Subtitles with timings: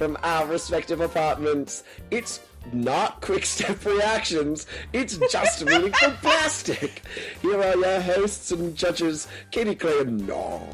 [0.00, 1.84] from our respective apartments.
[2.10, 2.40] It's
[2.72, 7.02] not quick step reactions, it's just meaningful plastic.
[7.42, 10.70] Here are your hosts and judges, Katie Clay and No.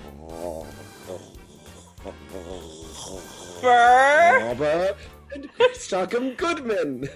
[3.65, 4.97] Robert
[5.35, 7.09] and Stockham Goodman.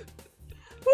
[0.84, 0.92] Woo!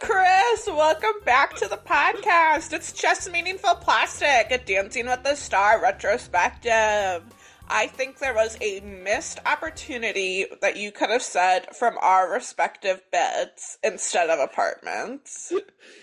[0.00, 2.72] Chris, welcome back to the podcast.
[2.72, 7.24] It's just meaningful plastic, a Dancing with the Star retrospective.
[7.70, 13.02] I think there was a missed opportunity that you could have said from our respective
[13.12, 15.52] beds instead of apartments.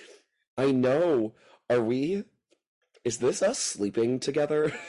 [0.58, 1.34] I know.
[1.70, 2.24] Are we?
[3.04, 4.74] Is this us sleeping together?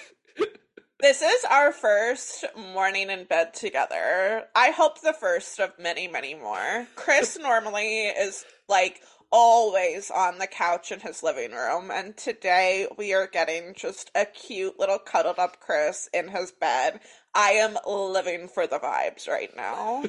[0.98, 4.44] This is our first morning in bed together.
[4.54, 6.86] I hope the first of many, many more.
[6.96, 13.12] Chris normally is like always on the couch in his living room, and today we
[13.12, 17.00] are getting just a cute little cuddled up Chris in his bed.
[17.34, 20.04] I am living for the vibes right now.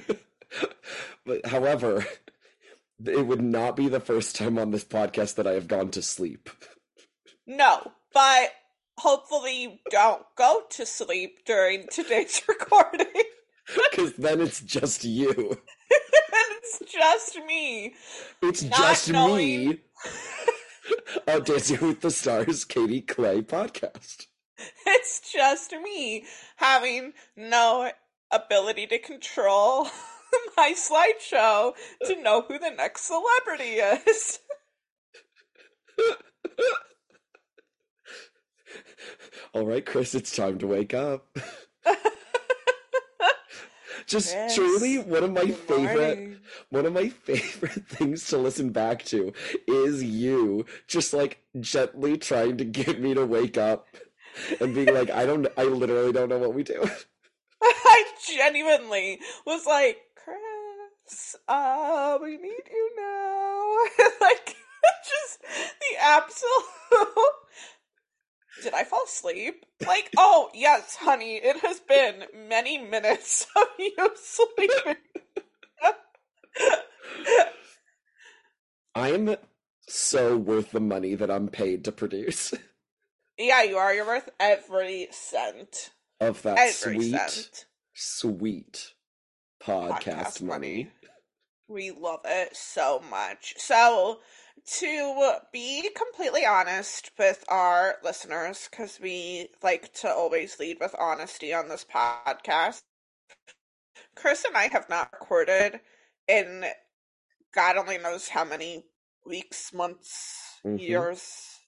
[1.26, 2.06] but however,
[3.06, 6.02] it would not be the first time on this podcast that I have gone to
[6.02, 6.50] sleep.
[7.46, 8.52] No, but
[8.98, 13.08] hopefully you don't go to sleep during today's recording.
[13.92, 15.58] Because then it's just you.
[16.82, 17.94] It's just me.
[18.42, 19.80] It's Not just knowing- me.
[21.28, 24.28] Oh, Dancing with the Stars, Katie Clay podcast.
[24.86, 26.24] It's just me
[26.56, 27.92] having no
[28.32, 29.88] ability to control
[30.58, 31.74] my slideshow
[32.06, 33.76] to know who the next celebrity
[34.10, 34.40] is.
[39.54, 41.28] All right, Chris, it's time to wake up.
[44.08, 46.38] Just Chris, truly one of my Good favorite morning.
[46.70, 49.34] one of my favorite things to listen back to
[49.68, 53.86] is you just like gently trying to get me to wake up
[54.62, 56.82] and being like, I don't I literally don't know what we do.
[57.62, 64.06] I genuinely was like, Chris, uh, we need you now.
[64.22, 64.56] like,
[65.04, 67.34] just the absolute.
[68.64, 69.66] Did I fall asleep?
[69.86, 74.96] Like, oh, yes, honey, it has been many minutes of you sleeping.
[78.96, 79.36] I am
[79.88, 82.54] so worth the money that I'm paid to produce
[83.38, 83.94] yeah, you are.
[83.94, 85.92] You're worth every cent.
[86.20, 87.66] of that Every sweet, cent.
[87.94, 88.94] sweet
[89.62, 90.58] podcast, Podcast money.
[90.84, 90.92] money.
[91.68, 93.54] We love it so much.
[93.58, 94.20] So,
[94.68, 101.54] to be completely honest with our listeners, because we like to always lead with honesty
[101.54, 102.82] on this podcast,
[104.16, 105.80] Chris and I have not recorded
[106.28, 106.66] in
[107.54, 108.84] God only knows how many
[109.26, 110.80] weeks, months, Mhm.
[110.80, 111.60] years.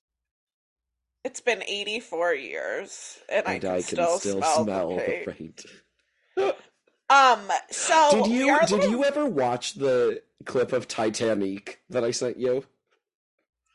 [1.24, 5.66] It's been 84 years, and, I can, I can still, still smell, smell the paint.
[7.12, 12.12] Um, so did you did little- you ever watch the clip of Titanic that I
[12.12, 12.66] sent you?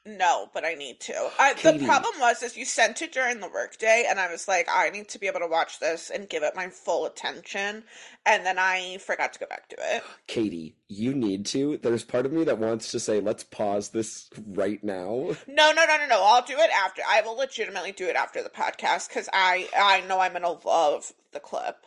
[0.06, 1.31] No, but I need to.
[1.38, 4.69] I, the problem was is you sent it during the workday, and I was like,
[4.70, 7.84] I need to be able to watch this and give it my full attention,
[8.26, 10.04] and then I forgot to go back to it.
[10.26, 11.78] Katie, you need to.
[11.78, 15.31] There's part of me that wants to say, let's pause this right now.
[15.47, 16.22] No, no, no, no, no.
[16.22, 17.03] I'll do it after.
[17.09, 21.12] I will legitimately do it after the podcast because I I know I'm gonna love
[21.32, 21.87] the clip.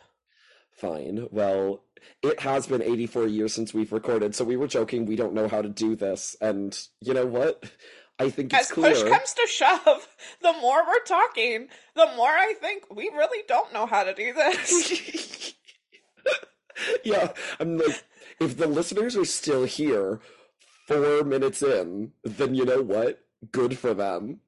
[0.72, 1.28] Fine.
[1.30, 1.82] Well,
[2.22, 5.48] it has been 84 years since we've recorded, so we were joking we don't know
[5.48, 6.36] how to do this.
[6.40, 7.64] And you know what?
[8.18, 10.08] I think it's As push comes to shove,
[10.42, 14.32] the more we're talking, the more I think we really don't know how to do
[14.32, 15.54] this.
[17.04, 18.04] yeah, I'm like,
[18.40, 20.20] if the listeners are still here
[20.86, 23.20] four minutes in, then you know what?
[23.52, 24.40] Good for them.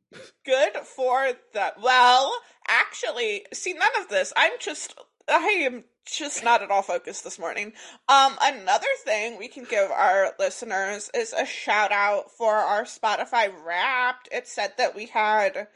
[0.44, 1.80] good for that.
[1.80, 2.32] Well,
[2.69, 4.32] actually, see, none of this.
[4.36, 4.98] I'm just,
[5.28, 7.72] I am just not at all focused this morning.
[8.09, 13.53] Um, another thing we can give our listeners is a shout out for our Spotify
[13.65, 14.28] Wrapped.
[14.33, 15.69] It said that we had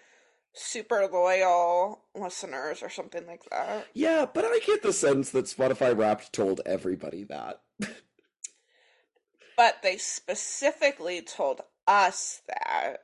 [0.53, 3.87] super loyal listeners or something like that.
[3.93, 7.61] Yeah, but I get the sense that Spotify Wrapped told everybody that.
[9.57, 12.99] But they specifically told us that.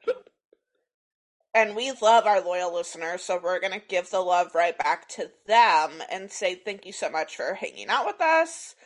[1.54, 5.08] And we love our loyal listeners, so we're going to give the love right back
[5.10, 8.76] to them and say thank you so much for hanging out with us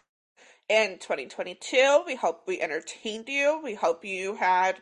[0.69, 2.05] in 2022.
[2.07, 3.61] We hope we entertained you.
[3.63, 4.77] We hope you had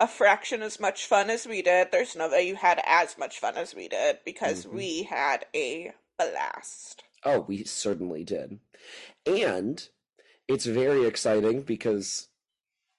[0.00, 1.88] a fraction as much fun as we did.
[1.90, 4.72] There's no way you had as much fun as we did because Mhm.
[4.72, 7.02] we had a blast.
[7.24, 8.60] Oh, we certainly did.
[9.26, 9.88] And
[10.46, 12.28] it's very exciting because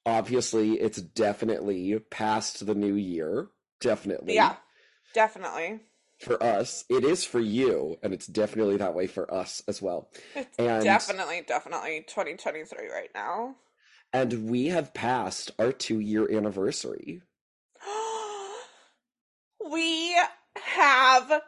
[0.05, 3.49] obviously it's definitely past the new year.
[3.79, 4.35] Definitely.
[4.35, 4.55] Yeah,
[5.13, 5.79] definitely.
[6.19, 6.85] for us.
[6.89, 10.09] It is for you, and it's definitely that way for us as well.
[10.35, 13.55] It's And definitely, definitely 2023 right now.
[14.13, 17.21] and we have passed our two year anniversary.
[19.71, 20.15] we
[20.57, 21.41] have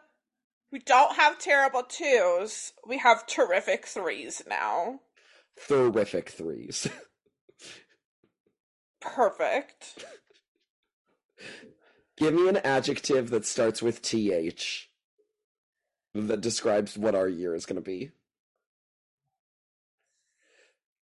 [0.72, 2.74] we don't have terrible twos.
[2.88, 5.00] We have terrific threes now.
[5.68, 6.88] Terrific threes.
[9.02, 10.06] Perfect.
[12.18, 14.90] Give me an adjective that starts with th
[16.16, 18.12] that describes what our year is going to be.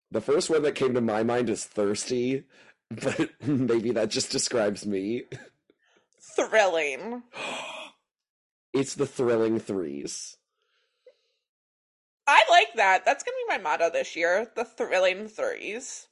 [0.09, 2.45] The first one that came to my mind is thirsty,
[2.89, 5.23] but maybe that just describes me.
[6.35, 7.23] Thrilling.
[8.73, 10.37] It's the thrilling threes.
[12.25, 13.03] I like that.
[13.03, 14.49] That's gonna be my motto this year.
[14.55, 16.07] The thrilling threes.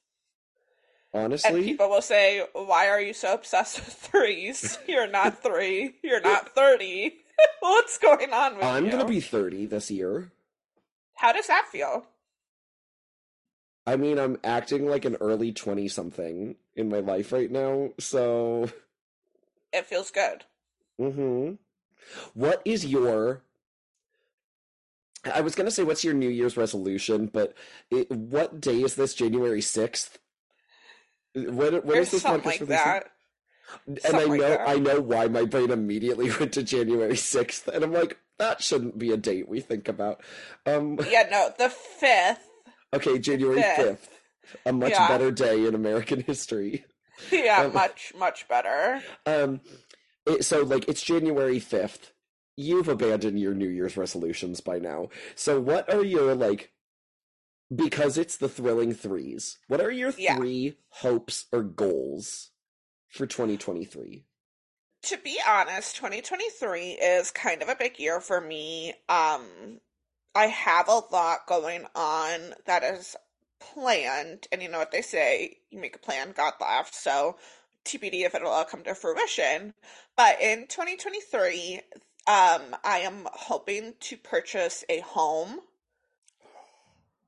[1.13, 4.77] And Honestly, people will say, Why are you so obsessed with threes?
[4.87, 5.95] You're not three.
[6.03, 7.17] You're not thirty.
[7.61, 8.69] What's going on with you?
[8.69, 10.31] I'm to be 30 this year.
[11.15, 12.05] How does that feel?
[13.87, 18.69] I mean, I'm acting like an early 20 something in my life right now, so.
[19.71, 20.45] It feels good.
[20.97, 21.53] hmm
[22.33, 23.41] What is your.
[25.33, 27.53] I was to say, what's your New Year's resolution, but
[27.91, 29.13] it, what day is this?
[29.13, 30.11] January 6th?
[31.35, 32.67] When Or is this podcast like releasing?
[32.67, 33.11] that.
[33.85, 34.67] And I Something like know that.
[34.69, 38.97] I know why my brain immediately went to January 6th, and I'm like, that shouldn't
[38.97, 40.21] be a date we think about.
[40.65, 42.47] Um, Yeah, no, the fifth.
[42.93, 44.09] okay, January Fifth.
[44.09, 44.59] 5th.
[44.65, 45.07] A much Yeah.
[45.07, 46.85] better day in American history.
[47.31, 49.03] Yeah, Um, much, much better.
[49.25, 49.59] Um,
[50.25, 52.11] it, so like it's January 5th.
[52.55, 55.09] You've abandoned your New Year's resolutions by now.
[55.35, 56.71] So what are your like
[57.73, 59.57] because it's the thrilling threes.
[59.67, 60.35] What are your Yeah.
[60.35, 62.51] three hopes or goals
[63.07, 64.25] for 2023?
[65.03, 68.93] To be honest, 2023 is kind of a big year for me.
[69.07, 69.79] Um,
[70.35, 73.15] I have a lot going on that is
[73.59, 76.97] planned, and you know what they say, you make a plan, God laughs.
[77.01, 77.37] So
[77.85, 79.73] TBD if it'll all come to fruition.
[80.17, 81.81] But in 2023,
[82.27, 85.61] um, I am hoping to purchase a home.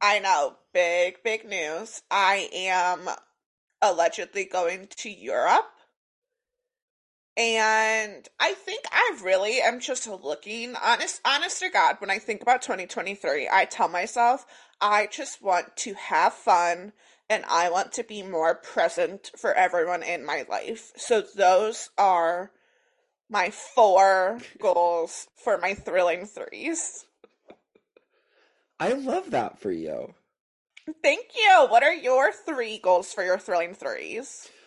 [0.01, 2.01] I know, big, big news.
[2.09, 3.07] I am
[3.81, 5.71] allegedly going to Europe.
[7.37, 12.41] And I think I really am just looking honest honest to God, when I think
[12.41, 14.45] about 2023, I tell myself
[14.81, 16.91] I just want to have fun
[17.29, 20.91] and I want to be more present for everyone in my life.
[20.97, 22.51] So those are
[23.29, 27.05] my four goals for my thrilling threes.
[28.81, 30.15] I love that for you.
[31.03, 31.67] Thank you.
[31.69, 34.49] What are your three goals for your thrilling threes?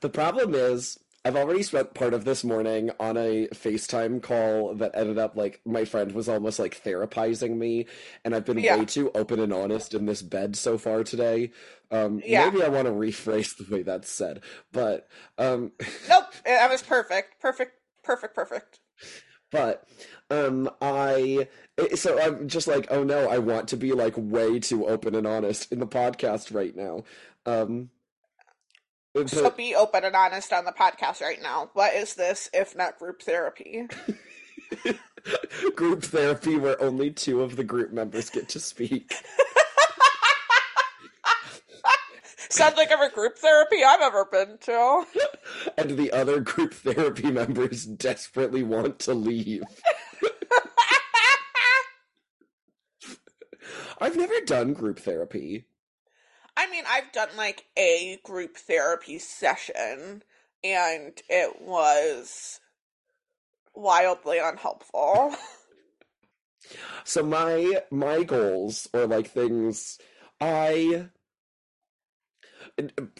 [0.00, 4.92] The problem is, I've already spent part of this morning on a FaceTime call that
[4.94, 7.86] ended up like my friend was almost like therapizing me,
[8.24, 8.76] and I've been Yeah.
[8.76, 11.50] way too open and honest in this bed so far today.
[11.90, 12.50] Um, Yeah.
[12.50, 14.42] Maybe I want to rephrase the way that's said,
[14.72, 15.08] but
[15.38, 15.72] um,
[16.08, 17.40] Nope, that was perfect.
[17.40, 17.72] Perfect,
[18.02, 18.80] perfect, perfect.
[19.50, 19.86] But
[20.30, 21.48] um, I
[21.94, 25.26] so I'm just like, oh no, I want to be like way too open and
[25.26, 27.04] honest in the podcast right now.
[27.46, 27.90] Um,
[29.26, 31.70] So be open and honest on the podcast right now.
[31.72, 33.86] What is this if not group therapy?
[35.74, 39.14] group therapy where only two of the group members get to speak.
[42.50, 45.04] Sounds like every group therapy I've ever been to.
[45.76, 49.62] and the other group therapy members desperately want to leave.
[54.00, 55.66] I've never done group therapy.
[56.56, 60.22] I mean, I've done like a group therapy session,
[60.64, 62.60] and it was
[63.74, 65.34] wildly unhelpful.
[67.04, 69.98] So my my goals or like things
[70.40, 71.08] I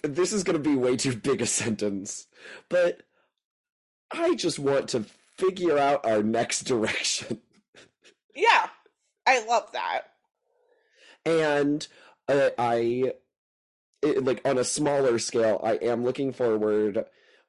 [0.02, 2.26] this is going to be way too big a sentence,
[2.68, 3.02] but
[4.12, 5.04] I just want to
[5.36, 7.40] figure out our next direction.
[8.34, 8.68] yeah,
[9.26, 10.02] I love that.
[11.24, 11.86] and
[12.28, 13.12] uh, I,
[14.02, 17.04] it, like on a smaller scale, I am looking forward.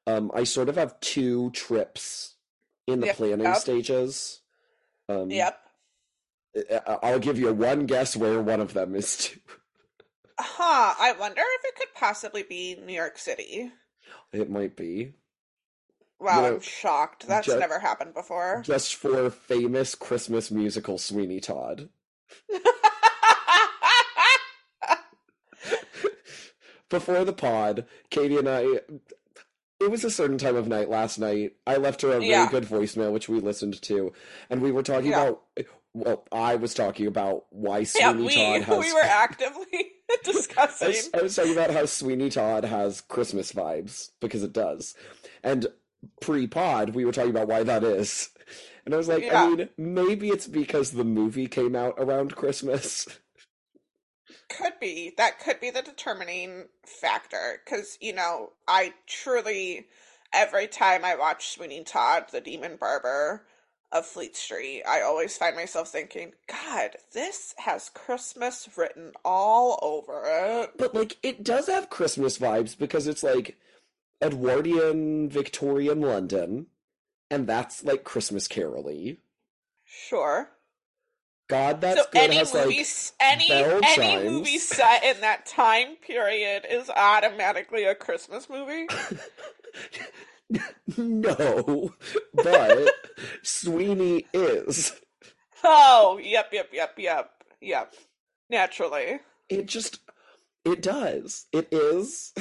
[0.08, 2.36] Um, I sort of have two trips
[2.88, 3.16] in the Yep.
[3.18, 4.42] planning stages.
[5.08, 5.60] Um, Yep.
[6.88, 9.40] I'll give you one guess where one of them is to.
[10.42, 13.72] Huh, I wonder if it could possibly be New York City.
[14.32, 15.14] It might be
[16.20, 17.28] Wow, You know, I'm shocked.
[17.28, 18.62] That's ju- never happened before.
[18.66, 21.90] just for famous Christmas musical Sweeney Todd.
[26.90, 28.62] Before the pod, Katie and I,
[29.80, 31.54] it was a certain time of night last night.
[31.68, 32.50] I left her a very Yeah.
[32.50, 34.12] good voicemail, which we listened to,
[34.50, 35.22] and we were talking Yeah.
[35.28, 35.44] about.
[35.94, 38.80] Well, I was talking about why Yeah, Sweeney we Todd has.
[38.80, 39.89] we were actively
[40.28, 40.88] I discussing.
[40.88, 44.96] was, I was talking about how Sweeney Todd has Christmas vibes because it does,
[45.44, 45.68] and
[46.22, 48.30] pre-pod we were talking about why that is,
[48.86, 49.44] and I was like, Yeah.
[49.44, 53.08] I mean, maybe it's because the movie came out around Christmas.
[54.50, 55.14] Could be.
[55.16, 57.62] That could be the determining factor.
[57.64, 59.86] Because, you know, I truly,
[60.34, 63.46] every time I watch Sweeney Todd, the Demon Barber
[63.92, 70.24] of Fleet Street, I always find myself thinking, God, this has Christmas written all over
[70.26, 70.72] it.
[70.78, 73.58] But like, it does have Christmas vibes because it's like
[74.22, 76.68] Edwardian Victorian London,
[77.32, 79.18] and that's like Christmas caroly.
[79.86, 80.50] Sure.
[81.50, 82.22] God, that's so good.
[82.22, 82.88] any has movie, like
[83.20, 84.32] any any chimes.
[84.32, 88.88] movie set in that time period is automatically a Christmas movie.
[90.98, 91.94] no,
[92.34, 92.90] but
[93.44, 94.94] Sweeney is.
[95.64, 97.94] Oh, yep, yep, yep, yep, yep.
[98.50, 99.20] Naturally.
[99.50, 100.00] It just,
[100.66, 101.46] it does.
[101.52, 102.34] It is.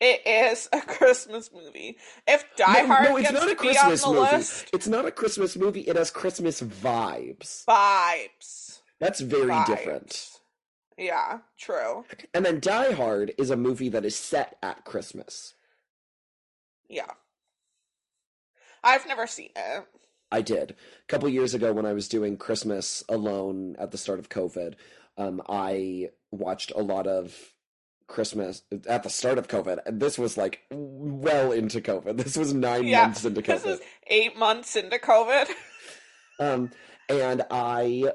[0.00, 1.98] It is a Christmas movie.
[2.26, 4.20] If Die no, Hard no, it's gets not a to be on Christmas the movie.
[4.36, 5.80] list, It's not a Christmas movie.
[5.80, 7.64] It has Christmas vibes.
[7.64, 8.78] vibes.
[9.00, 9.66] That's very Vibes.
[9.66, 10.30] different.
[10.96, 12.04] Yeah, true.
[12.34, 15.54] And then Die Hard is a movie that is set at Christmas.
[16.88, 17.10] Yeah.
[18.82, 19.84] I've never seen it.
[20.30, 20.72] I did.
[20.72, 24.74] A couple years ago when I was doing Christmas alone at the start of COVID,
[25.16, 27.34] um, I watched a lot of
[28.06, 29.78] Christmas at the start of COVID.
[29.86, 32.16] And this was like well into COVID.
[32.22, 33.62] This was nine Yeah, months into COVID.
[33.62, 35.48] This is eight months into COVID.
[36.40, 36.70] Um,
[37.08, 38.12] and I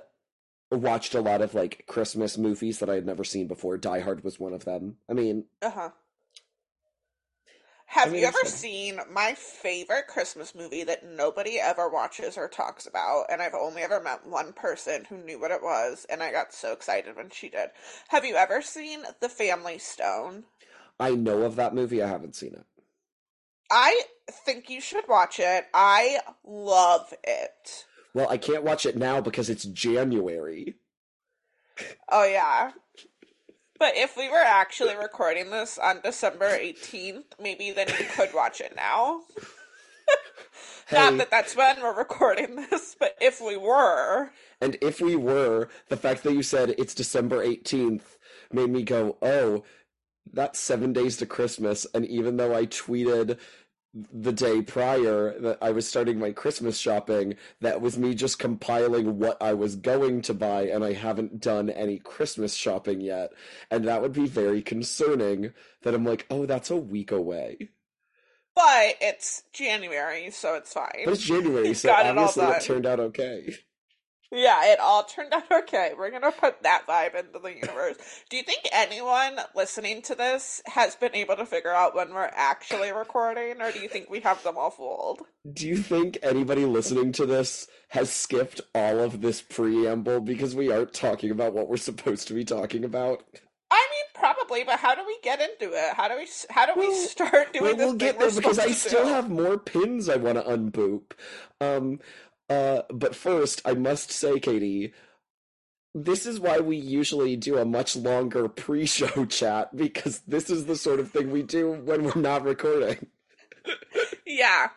[0.72, 3.78] watched a lot of like Christmas movies that I had never seen before.
[3.78, 4.96] Die Hard was one of them.
[5.10, 5.90] I mean, Uh huh.
[7.94, 12.88] Have mean, you ever seen my favorite Christmas movie that nobody ever watches or talks
[12.88, 13.26] about?
[13.30, 16.56] And I've only ever met one person who knew what it was, and I got
[16.56, 17.70] so excited when she did.
[18.08, 20.46] Have you ever seen The Family Stone?
[21.00, 22.02] I know of that movie.
[22.02, 22.66] I haven't seen it.
[23.70, 25.66] I think you should watch it.
[25.72, 27.86] I love it.
[28.16, 30.78] Well, I can't watch it now because it's January.
[32.10, 32.72] Oh, yeah.
[33.84, 38.62] But if we were actually recording this on December 18th, maybe then you could watch
[38.62, 39.24] it now.
[40.94, 44.30] Not that that's when we're recording this, but if we were,
[44.62, 48.04] And if we were, the fact that you said it's December 18th
[48.54, 49.66] made me go, oh,
[50.32, 51.86] that's seven days to Christmas.
[51.94, 53.38] And even though I tweeted
[53.94, 59.20] the day prior that I was starting my Christmas shopping, that was me just compiling
[59.20, 63.32] what I was going to buy, and I haven't done any Christmas shopping yet.
[63.70, 67.70] And that would be very concerning that I'm like, oh, that's a week away.
[68.56, 71.04] but it's January, so it's fine.
[71.06, 73.56] But it's January, so Got it obviously it turned out okay.
[74.34, 75.92] Yeah, it all turned out okay.
[75.98, 77.98] We're gonna put that vibe into the universe.
[78.30, 82.32] Do you think anyone listening to this has been able to figure out when we're
[82.34, 85.22] actually recording, or do you think we have them all fooled?
[85.54, 90.72] Do you think anybody listening to this has skipped all of this preamble because we
[90.72, 93.24] aren't talking about what we're supposed to be talking about?
[93.70, 95.94] I mean, probably, but how do we get into it?
[95.96, 98.64] How do we how do we start doing Well, this we'll get there because I
[98.72, 99.10] supposed still do?
[99.10, 101.12] have more pins I want to unboop.
[101.62, 102.00] Um,
[102.50, 104.94] uh, but first, I must say, Katie,
[105.96, 110.76] this is why we usually do a much longer pre-show chat because this is the
[110.76, 113.08] sort of thing we do when we're not recording.
[114.26, 114.70] Yeah.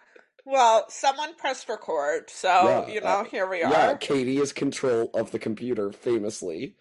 [0.45, 3.97] Well, someone pressed record, so Yeah, you know, uh, here we Yeah, are.
[3.97, 6.77] Katie is control of the computer, famously.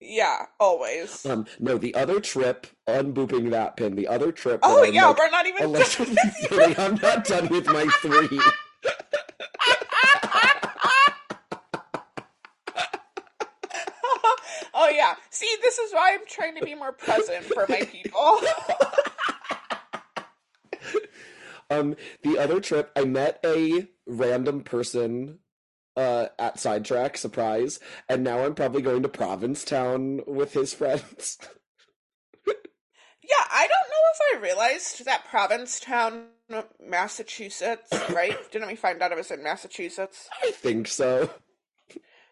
[0.00, 1.26] Yeah, always.
[1.26, 4.60] Um, no, the other trip, unbooping that pin, the other trip.
[4.62, 6.76] oh yeah, like, we're not even done.
[6.78, 8.40] I'm not done with my three.
[14.90, 15.14] oh yeah.
[15.30, 18.40] See, this is why I'm trying to be more present for my people.
[21.70, 25.38] Um, the other trip, I met a random person
[25.96, 27.78] uh, at Sidetrack, surprise,
[28.08, 31.38] and now I'm probably going to Provincetown with his friends.
[32.46, 36.24] yeah, I don't know if I realized that Provincetown,
[36.84, 38.36] Massachusetts, right?
[38.50, 40.28] Didn't we find out it was in Massachusetts?
[40.42, 41.30] I think so.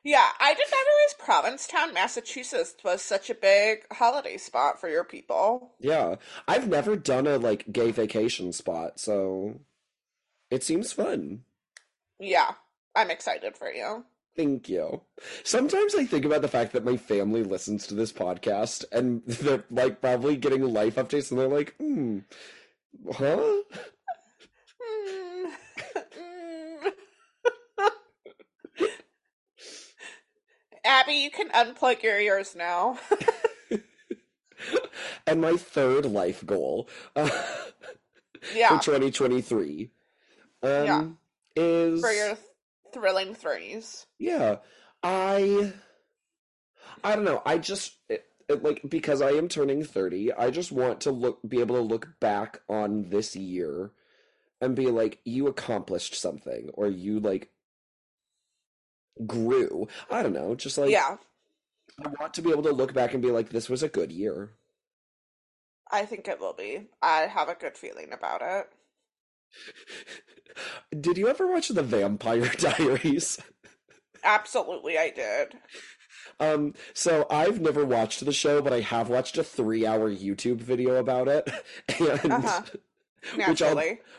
[0.05, 5.05] Yeah, I did not realize Provincetown, Massachusetts was such a big holiday spot for your
[5.05, 5.73] people.
[5.81, 9.61] Yeah, I've never done a like gay vacation spot, so
[10.51, 11.43] it seems fun.
[12.19, 12.53] Yeah,
[12.95, 14.05] I'm excited for you.
[14.37, 15.01] Thank you.
[15.43, 19.65] Sometimes I think about the fact that my family listens to this podcast and they're
[19.71, 22.21] like probably getting life updates and they're like, hmm,
[23.13, 23.63] Huh?
[30.89, 32.99] Abby, you can unplug your ears now.
[35.27, 37.29] and my third life goal uh,
[38.57, 39.91] yeah, for 2023
[40.63, 41.05] um, Yeah.
[41.55, 42.39] is for your
[42.93, 44.07] thrilling threes.
[44.19, 44.57] yeah
[45.03, 45.73] i
[47.05, 50.73] i don't know i just it, it, like because i am turning 30 i just
[50.73, 53.93] want to look be able to look back on this year
[54.61, 57.51] and be like you accomplished something or you like
[59.27, 61.17] grew i don't know just like yeah,
[62.05, 64.13] i want to be able to look back and be like this was a good
[64.13, 64.51] year
[65.91, 66.89] I think it will be.
[67.01, 68.69] I have a good feeling about it.
[71.01, 73.39] did you ever watch the vampire diaries
[74.25, 75.55] Absolutely, I did.
[76.41, 80.97] Um, so I've never watched the show, but I have watched a three-hour YouTube video
[80.97, 81.49] about it,
[82.01, 82.63] and Uh-huh.
[83.49, 83.75] which I'll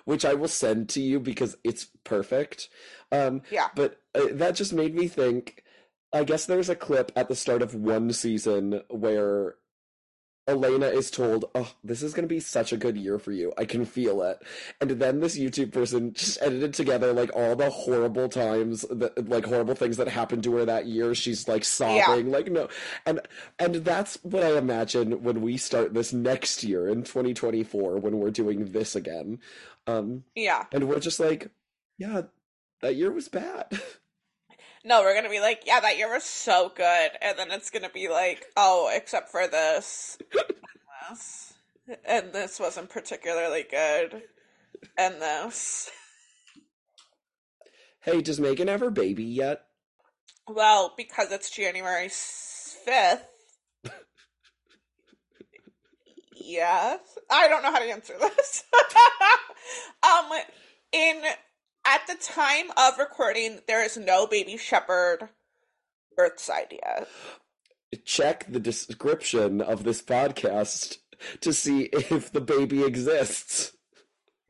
[0.05, 2.69] which I will send to you because it's perfect.
[3.11, 3.67] Um, Yeah.
[3.75, 5.63] but uh, that just made me think.
[6.11, 9.55] I guess there's a clip at the start of one season where
[10.49, 13.53] Elena is told, "Oh, this is going to be such a good year for you.
[13.57, 14.41] I can feel it."
[14.81, 19.45] And then this YouTube person just edited together like all the horrible times, that, like
[19.45, 21.13] horrible things that happened to her that year.
[21.15, 22.67] She's like sobbing, like no,
[23.05, 23.19] and
[23.59, 28.31] and that's what I imagine when we start this next year in 2024 when we're
[28.31, 29.39] doing this again.
[29.87, 30.65] Um, Yeah.
[30.71, 31.49] and we're just like,
[31.97, 32.23] yeah,
[32.81, 33.79] that year was bad.
[34.89, 37.91] No, we're gonna be like, yeah, that year was so good, and then it's gonna
[37.93, 40.55] be like, oh, except for this, and
[41.11, 41.53] this,
[42.05, 44.23] and this wasn't particularly good,
[44.97, 45.91] and this.
[48.01, 49.61] hey, does Megan have her baby yet?
[50.47, 53.29] Well, because it's January fifth.
[56.35, 58.63] yes, I don't know how to answer this.
[60.03, 60.31] um,
[60.91, 61.21] in
[61.89, 65.29] at the time of recording, there is no baby shepherd
[66.17, 67.07] birthside yet.
[68.05, 70.97] check the description of this podcast
[71.41, 73.73] to see if the baby exists.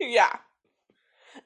[0.02, 0.36] Yeah.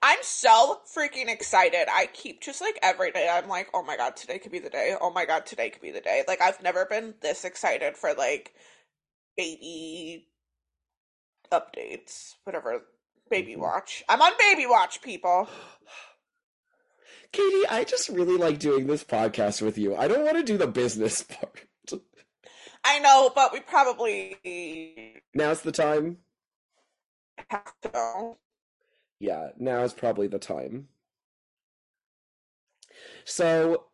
[0.02, 1.86] I'm so freaking excited.
[1.92, 4.72] I keep just like every day, I'm like, oh my god, today could be the
[4.72, 4.96] day.
[5.00, 6.24] Oh my god, today could be the day.
[6.28, 8.52] Like, I've never been this excited for like
[9.38, 10.28] baby
[11.52, 12.82] updates, whatever.
[13.34, 13.58] Baby Mhm.
[13.58, 14.04] watch.
[14.08, 15.50] I'm on baby watch, people.
[17.32, 19.96] Katie, I just really like doing this podcast with you.
[19.96, 21.66] I don't want to do the business part.
[22.84, 24.38] I know, but we probably
[25.34, 26.20] Now's the time.
[27.50, 28.36] have to.
[29.20, 30.90] Yeah, now is probably the time.
[33.26, 33.86] So,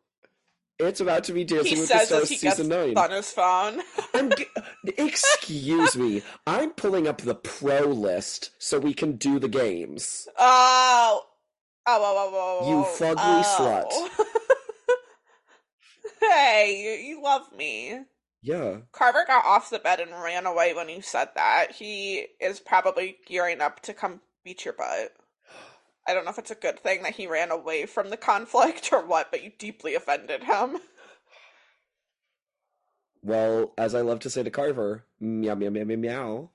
[0.79, 2.97] it's about to be Dancing He with the Stars as he gets season nine.
[2.97, 3.81] on his phone.
[4.37, 4.47] G-
[4.97, 6.23] excuse me.
[6.47, 10.27] I'm pulling up the pro list so we can do the games.
[10.37, 11.23] Oh.
[11.87, 14.09] Oh, oh, oh, oh, You oh, fugly oh.
[16.21, 18.01] hey, you, you love me.
[18.41, 18.77] Yeah.
[18.91, 21.73] Carver got off the bed and ran away when you said that.
[21.73, 25.13] He is probably gearing up to come beat your butt.
[26.09, 28.91] I don't know if it's a good thing that he ran away from the conflict
[28.91, 30.79] or what, but you deeply offended him.
[33.21, 36.49] Well, as I love to say to Carver, meow meow meow meow meow.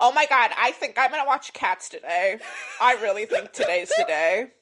[0.00, 2.38] Oh my god, I think I'm gonna watch Cats today.
[2.80, 4.52] I really think today's the day.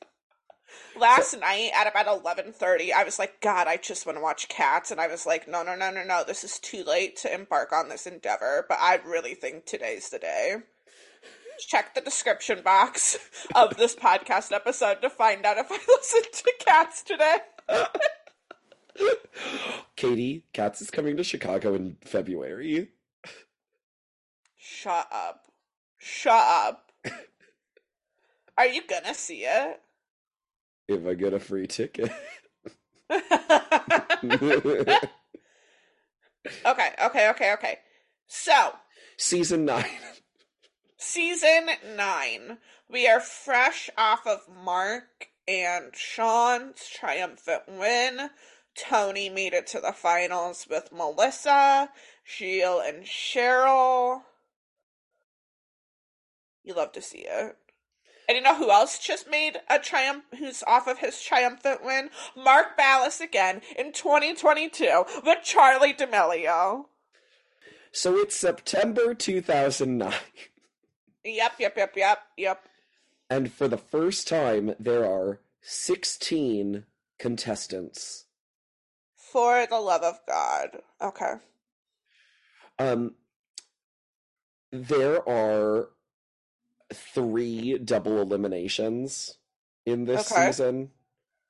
[0.98, 4.48] Last night at about eleven thirty, I was like, God, I just want to watch
[4.48, 7.32] Cats, and I was like, No, no, no, no, no, this is too late to
[7.32, 8.66] embark on this endeavor.
[8.68, 10.56] But I really think today's the day.
[11.58, 13.18] Check the description box
[13.54, 17.36] of this podcast episode to find out if I listened to Cats today.
[19.96, 22.88] Katie, Cats is coming to Chicago in February.
[24.56, 25.46] Shut up.
[25.96, 26.92] Shut up.
[28.56, 29.80] Are you gonna see it?
[30.88, 32.10] If I get a free ticket.
[36.64, 37.78] Okay, okay, okay, okay.
[38.26, 38.72] So,
[39.16, 39.84] Season 9.
[41.00, 42.58] Season nine.
[42.90, 48.30] We are fresh off of Mark and Shawn's triumphant win.
[48.74, 51.90] Tony made it to the finals with Melissa,
[52.24, 54.22] Gilles, and Cheryl.
[56.64, 57.56] You love to see it.
[58.28, 62.10] And you know who else just made a triumph, who's off of his triumphant win?
[62.36, 66.86] Mark Ballas again in 2022 with Charli D'Amelio.
[67.92, 70.12] So it's September 2009.
[71.24, 72.68] Yep, yep, yep, yep, yep.
[73.30, 76.84] And for the first time, there are 16
[77.18, 78.26] contestants.
[79.16, 80.78] For the love of God.
[81.02, 81.34] Okay.
[82.78, 83.16] Um,
[84.72, 85.90] there are
[86.94, 89.38] three double eliminations
[89.86, 90.26] in this Okay.
[90.26, 90.90] season,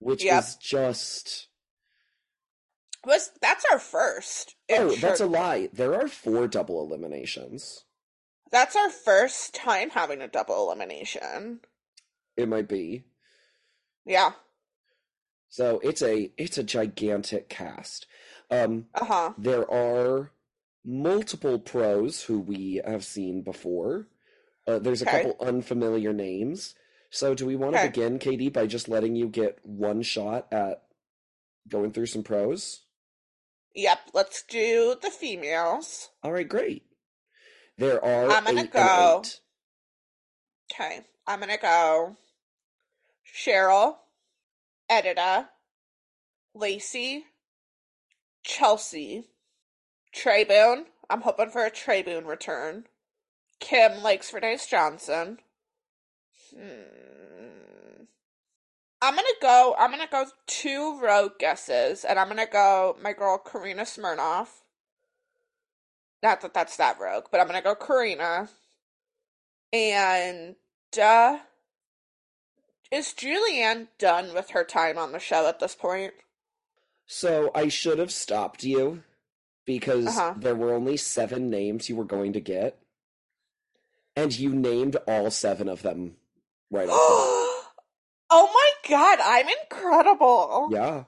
[0.01, 0.33] which Yep.
[0.33, 1.49] is just
[3.07, 4.57] Was that's our first.
[4.77, 5.69] Oh, that's a lie.
[5.73, 7.85] There are four double eliminations.
[8.51, 11.61] That's our first time having a double elimination.
[12.37, 13.05] It might be.
[14.07, 14.33] Yeah.
[15.49, 18.07] So it's a it's a gigantic cast.
[18.51, 19.33] Um, Uh huh.
[19.37, 20.33] there are
[20.85, 24.09] multiple pros who we have seen before.
[24.67, 25.07] Uh, there's a Okay.
[25.07, 26.75] couple unfamiliar names.
[27.11, 27.81] So do we want to Okay.
[27.81, 30.85] begin, Katie, by just letting you get one shot at
[31.69, 32.83] going through some pros?
[33.75, 34.01] Yep.
[34.15, 36.11] Let's do the females.
[36.23, 36.85] All right, great.
[37.79, 39.23] There are I'm gonna eight go.
[40.73, 41.01] Okay.
[41.27, 42.17] I'm gonna go.
[43.25, 43.97] Cheryl,
[44.91, 45.47] Edyta,
[46.55, 47.25] Lacey,
[48.45, 49.25] Chelsie,
[50.13, 50.87] Trey Boone.
[51.09, 52.85] I'm hoping for a Trey Boone return.
[53.61, 55.39] Kym likes for Days Johnson.
[56.53, 58.05] Hmm.
[59.01, 59.77] I'm gonna go.
[59.79, 64.49] I'm gonna go two rogue guesses, and I'm gonna go my girl Karina Smirnoff.
[66.23, 68.49] Not that that's that rogue, but I'm gonna go Karina.
[69.73, 70.57] And
[71.01, 71.39] uh,
[72.91, 76.15] is Julianne done with her time on the show at this point?
[77.07, 79.03] So I should have stopped you
[79.67, 80.35] because Uh-huh.
[80.37, 82.79] there were only seven names you were going to get.
[84.17, 86.17] And you named all seven of them
[86.71, 86.97] right off
[88.31, 90.69] oh my god, I'm incredible.
[90.73, 91.05] Yeah.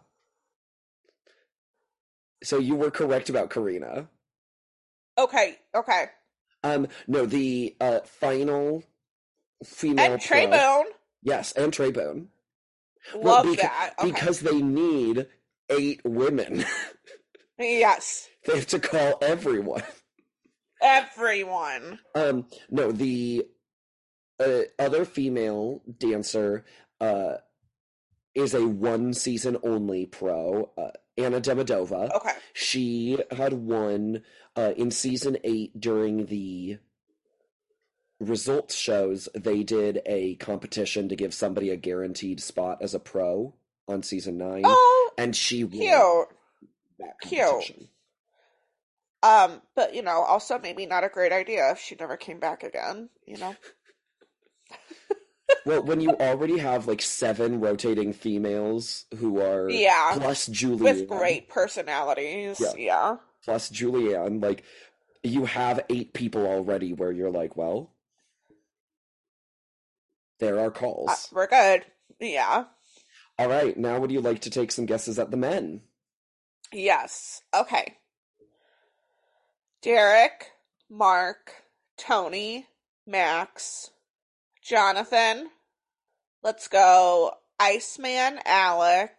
[2.42, 4.09] So you were correct about Karina.
[5.24, 6.06] Okay, okay.
[6.62, 8.83] Um, no, the uh final
[9.64, 10.85] female And Trey pro-
[11.22, 12.28] Yes, and Trey Bone.
[13.14, 13.94] Well, Love beca- that.
[13.98, 14.11] Okay.
[14.11, 15.26] Because they need
[15.68, 16.64] eight women.
[17.59, 18.28] yes.
[18.46, 19.83] they have to call everyone.
[20.83, 21.98] Everyone.
[22.14, 23.46] Um, no, the
[24.38, 26.64] uh, other female dancer
[27.00, 27.35] uh,
[28.35, 32.14] is a one season only pro, uh, Anna Demidova.
[32.14, 32.33] Okay.
[32.53, 34.23] She had won
[34.57, 36.79] uh, in season eight during the
[38.19, 39.29] results shows.
[39.35, 43.55] They did a competition to give somebody a guaranteed spot as a pro
[43.88, 46.29] on season nine, Oh, and she won cute.
[46.99, 47.88] that Cute.
[49.23, 52.62] Um, but you know, also maybe not a great idea if she never came back
[52.62, 53.55] again, you know?
[55.66, 60.14] Well, when you already have like seven rotating females who are Yeah.
[60.16, 62.58] plus Julianne, With great personalities.
[62.60, 62.72] Yeah.
[62.76, 63.16] Yeah.
[63.44, 64.64] plus Julianne, like
[65.22, 67.92] you have eight people already where you're like, well,
[70.38, 71.10] there are calls.
[71.10, 71.84] Uh, we're good.
[72.18, 72.64] Yeah.
[73.38, 75.82] All right, now would you like to take some guesses at the men?
[76.72, 77.42] Yes.
[77.54, 77.96] Okay.
[79.82, 80.50] Derek,
[80.90, 81.52] Mark,
[81.96, 82.66] Tony,
[83.06, 83.90] Max,
[84.62, 85.49] Jonathan.
[86.42, 87.33] Let's go.
[87.59, 89.12] Iceman, Alec.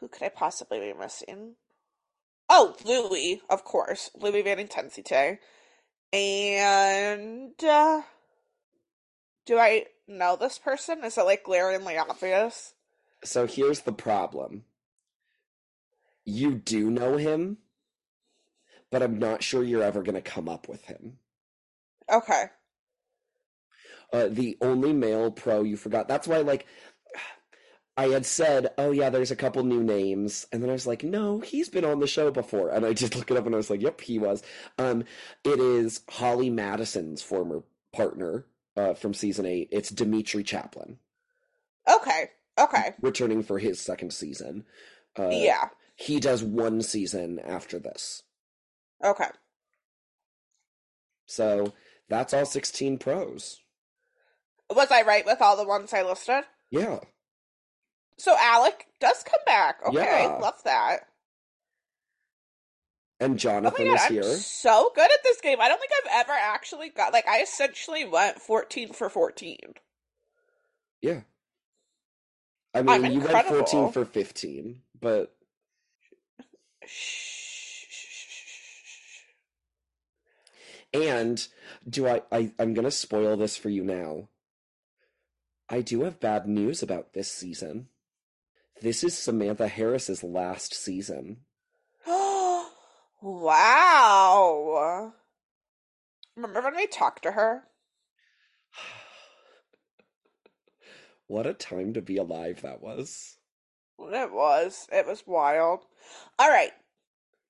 [0.00, 1.54] Who could I possibly be missing?
[2.48, 4.10] Oh, Louis, of course.
[4.18, 5.38] Louis Van Intensite.
[6.12, 8.02] And uh,
[9.46, 11.04] do I know this person?
[11.04, 12.74] Is it like glaringly obvious?
[13.24, 14.64] So here's the problem.
[16.24, 17.58] You do know him,
[18.90, 21.18] but I'm not sure you're ever going to come up with him.
[22.12, 22.46] Okay.
[24.12, 26.06] Uh, the only male pro you forgot.
[26.08, 26.66] That's why, like,
[27.96, 30.46] I had said, oh, yeah, there's a couple new names.
[30.52, 32.70] And then I was like, no, he's been on the show before.
[32.70, 34.42] And I did look it up and I was like, yep, he was.
[34.78, 35.04] Um,
[35.44, 38.46] it is Holly Madison's former partner
[38.76, 39.68] uh, from season eight.
[39.72, 40.98] It's Dmitry Chaplin,
[41.90, 42.30] Okay.
[42.58, 42.94] Okay.
[43.00, 44.64] returning for his second season.
[45.18, 45.68] Uh, yeah.
[45.96, 48.22] He does one season after this.
[49.02, 49.28] Okay.
[51.26, 51.72] So
[52.08, 53.61] that's all 16 pros.
[54.74, 56.44] Was I right with all the ones I listed?
[56.70, 57.00] Yeah.
[58.18, 59.78] So Alec does come back.
[59.86, 60.38] Okay, Yeah.
[60.38, 61.00] love that.
[63.20, 64.22] And Oh Jonathan my god, is I'm here.
[64.22, 65.60] so good at this game.
[65.60, 69.58] I don't think I've ever actually got like I essentially went 14 for 14.
[71.02, 71.20] Yeah.
[72.74, 75.34] I mean, I'm you went 14 for 15, but
[80.94, 81.46] and
[81.88, 84.28] do I, I I'm going to spoil this for you now.
[85.72, 87.88] I do have bad news about this season.
[88.82, 91.38] This is Samantha Harris's last season.
[92.06, 92.68] wow.
[96.36, 97.62] Remember when we talked to her?
[101.26, 103.38] What a time to be alive that was.
[103.98, 104.86] It was.
[104.92, 105.86] It was wild.
[106.38, 106.72] All right.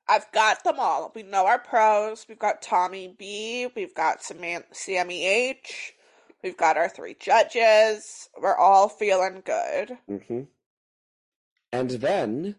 [0.08, 1.10] I've got them all.
[1.16, 2.26] We know our pros.
[2.28, 3.66] We've got Tommy B.
[3.74, 5.94] We've got Samantha, Sammy H.
[6.42, 8.28] We've got our three judges.
[8.40, 9.98] We're all feeling good.
[10.10, 10.42] Mm-hmm.
[11.72, 12.56] And then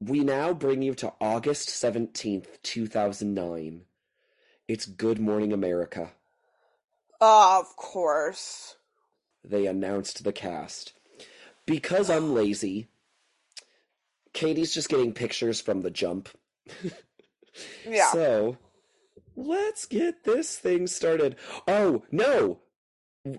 [0.00, 3.82] we now bring you to August 17th, 2009.
[4.66, 6.10] It's Good Morning America.
[7.20, 8.76] Of course.
[9.44, 10.92] They announced the cast.
[11.66, 12.88] Because I'm lazy,
[14.32, 16.28] Katie's just getting pictures from the jump.
[17.86, 18.10] Yeah.
[18.12, 18.56] So,
[19.36, 21.36] let's get this thing started.
[21.68, 22.61] Oh, no!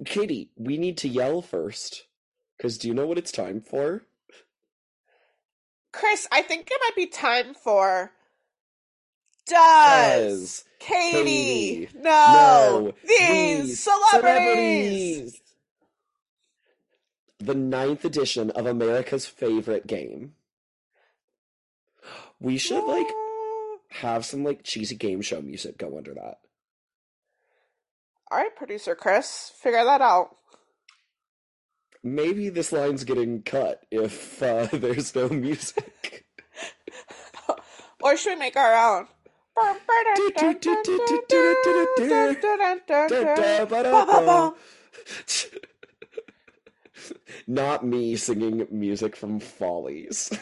[0.06, 2.06] Katie, we need to yell first.
[2.58, 4.04] Because do you know what it's time for?
[5.92, 8.12] Chris, I think it might be time for
[9.46, 15.40] Does Does Katie, Katie know these these celebrities?
[17.40, 20.34] The ninth edition of America's favorite game.
[22.40, 23.08] We should like
[23.90, 26.40] have some like cheesy game show music go under that.
[28.34, 30.38] All right, producer Chris, figure that out.
[32.04, 36.26] Maybe this line's getting cut if uh, there's no music.
[38.02, 39.08] Or should we make our own?
[47.46, 50.36] Not me singing music from Follies.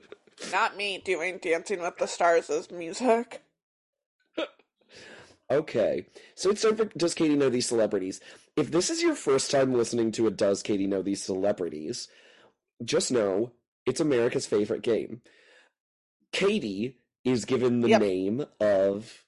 [0.50, 3.43] Not me doing Dancing with the Stars as music.
[5.50, 8.20] Okay, so it's time for Does Katie Know These Celebrities?
[8.56, 12.08] If this is your first time listening to a Does Katie Know These Celebrities,
[12.84, 13.52] just know
[13.84, 15.20] it's America's favorite game.
[16.32, 18.00] Katie is given the Yep.
[18.00, 19.24] name of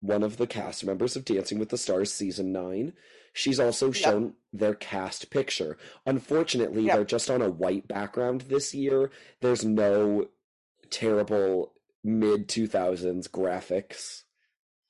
[0.00, 2.94] one of the cast members of Dancing with the Stars season 9.
[3.32, 5.76] She's also shown their cast picture.
[6.06, 6.94] Unfortunately, Yep.
[6.96, 9.10] they're just on a white background this year.
[9.40, 10.28] There's no
[10.90, 14.22] terrible mid 2000s graphics.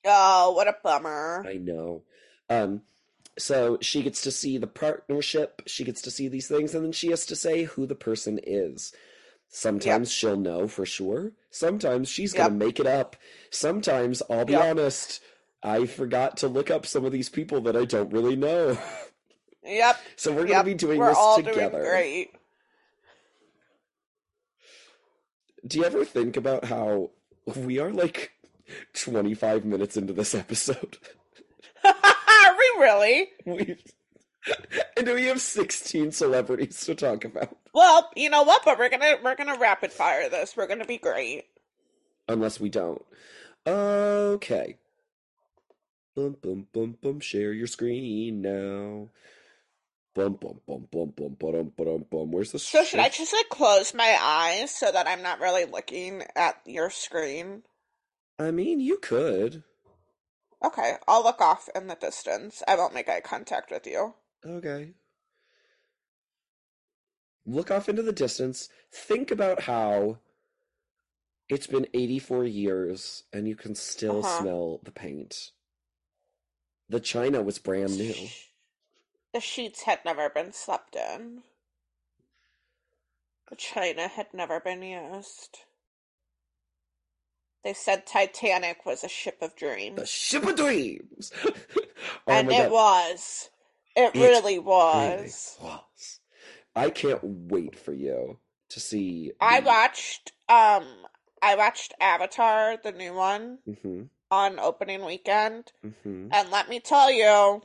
[0.05, 1.45] Oh, what a bummer.
[1.45, 2.03] I know.
[2.49, 2.81] Um,
[3.37, 6.91] so she gets to see the partnership, she gets to see these things, and then
[6.91, 8.93] she has to say who the person is.
[9.49, 11.33] Sometimes she'll know for sure.
[11.51, 13.15] Sometimes she's gonna make it up.
[13.49, 14.61] Sometimes, I'll be Yep.
[14.61, 15.21] honest,
[15.63, 18.77] I forgot to look up some of these people that I don't really know.
[19.63, 19.97] Yep.
[20.15, 20.65] so we're gonna Yep.
[20.65, 21.79] be doing We're this all together.
[21.79, 22.31] doing great.
[25.65, 27.11] Do you ever think about how
[27.55, 28.31] we are like
[28.93, 30.97] 25 minutes into this episode?
[31.83, 33.29] Are we really?
[33.45, 33.77] we
[34.97, 37.57] and we have 16 celebrities to talk about.
[37.73, 38.63] Well, you know what?
[38.65, 40.55] But we're gonna we're gonna rapid fire this.
[40.55, 41.45] We're gonna be great.
[42.27, 43.03] Unless we don't.
[43.67, 44.77] Okay.
[46.15, 47.19] Bum bum bum bum.
[47.19, 49.09] Share your screen now.
[50.13, 52.31] Bum bum bum bum bum bum bum bum.
[52.31, 55.65] Where's the So should I just like close my eyes so that I'm not really
[55.65, 57.63] looking at your screen?
[58.39, 59.63] I mean, you could.
[60.63, 62.61] Okay, I'll look off in the distance.
[62.67, 64.15] I won't make eye contact with you.
[64.45, 64.93] Okay.
[67.45, 68.69] Look off into the distance.
[68.91, 70.17] Think about how
[71.49, 74.41] it's been 84 years and you can still Uh-huh.
[74.41, 75.51] smell the paint.
[76.89, 78.29] The china was brand new.
[79.33, 81.43] The sheets had never been slept in.
[83.49, 85.59] The china had never been used.
[87.65, 89.99] They said Titanic was a ship of dreams.
[89.99, 91.31] The ship of dreams.
[92.27, 93.49] oh and it was.
[93.95, 95.57] It, It really Really was.
[95.59, 96.19] was.
[96.75, 98.37] I can't wait for you
[98.69, 99.31] to see.
[99.41, 100.85] I watched um
[101.41, 106.29] I watched Avatar, the new one, Mhm, on opening weekend, mhm.
[106.31, 107.63] and let me tell you,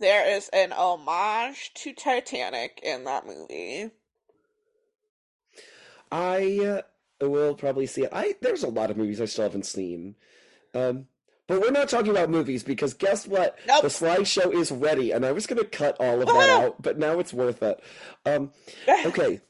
[0.00, 3.92] there is an homage to Titanic in that movie.
[6.10, 6.82] I uh,
[7.20, 8.10] will probably see it.
[8.12, 10.16] I there's a lot of movies I still haven't seen,
[10.74, 11.06] um,
[11.46, 13.56] but we're not talking about movies because guess what?
[13.66, 13.82] Nope.
[13.82, 17.18] The slideshow is ready, and I was gonna cut all of that out, but now
[17.18, 17.80] it's worth it.
[18.24, 18.52] Um,
[19.06, 19.40] okay,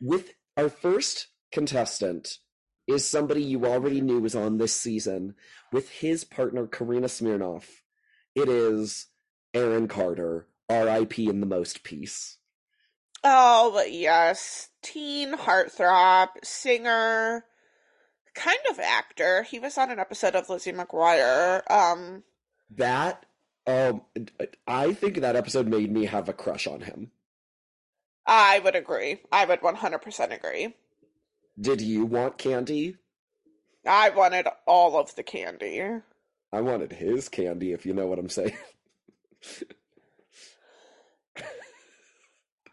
[0.00, 2.38] with our first contestant
[2.86, 5.34] is somebody you already knew was on this season
[5.72, 7.64] with his partner Karina Smirnoff.
[8.34, 9.06] It is
[9.54, 11.28] Aaron Carter, R.I.P.
[11.28, 12.38] in the most piece.
[13.24, 14.68] Oh, yes.
[14.92, 17.44] Teen heartthrob, singer,
[18.34, 19.42] kind of actor.
[19.42, 21.68] He was on an episode of Lizzie McGuire.
[21.68, 22.22] Um,
[22.70, 23.26] That
[23.66, 24.02] um,
[24.68, 27.10] I think that episode made me have a crush on him.
[28.26, 29.22] I would agree.
[29.32, 30.74] I would 100% agree.
[31.60, 32.96] Did you want candy?
[33.84, 35.82] I wanted all of the candy.
[36.52, 38.56] I wanted his candy, if you know what I'm saying.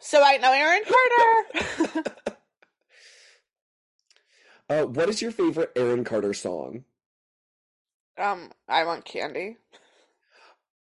[0.06, 2.04] So I know Aaron Carter.
[4.70, 6.86] Uh, what is your favorite Aaron Carter song?
[8.18, 9.58] um, I want candy.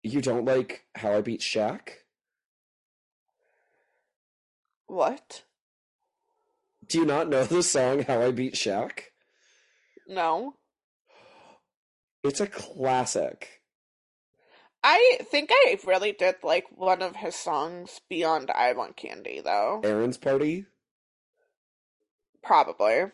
[0.04, 1.90] You don't like How I Beat Shaq?
[4.86, 5.44] What?
[6.88, 9.00] Do you not know the song How I Beat Shaq?
[10.08, 10.54] No.
[12.24, 13.61] It's a classic.
[14.84, 19.82] I think I really did like one of his songs beyond I Want Candy though.
[19.84, 20.66] Aaron's Party?
[22.44, 23.12] Probably.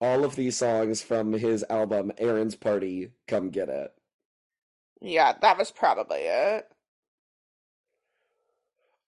[0.00, 3.92] All of these songs from his album Aaron's Party, Come Get It.
[5.02, 6.66] Yeah, that was probably it.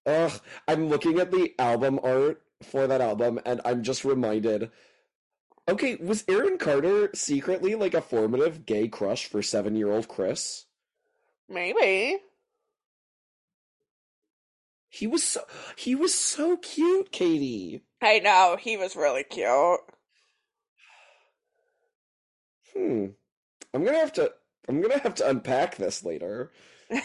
[0.04, 4.70] Ugh, I'm looking at the album art for that album and I'm just reminded.
[5.68, 10.66] Okay, was Aaron Carter secretly like a formative gay crush for seven year old Chris?
[11.48, 12.18] Maybe.
[14.88, 15.40] He was so
[15.76, 17.84] he was so cute, Katie.
[18.02, 19.80] I know, he was really cute.
[22.74, 23.06] Hmm.
[23.72, 24.32] I'm gonna have to
[24.68, 26.50] I'm gonna have to unpack this later.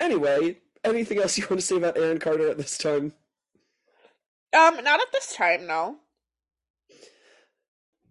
[0.00, 3.12] Anyway, anything else you want to say about Aaron Carter at this time?
[4.52, 5.96] Um, not at this time, no.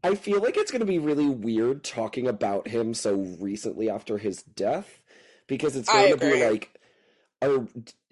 [0.04, 4.17] I feel like it's going to be really weird talking about him so recently after
[4.17, 5.02] his death
[5.47, 6.80] because it's I going to be like,
[7.41, 7.67] are,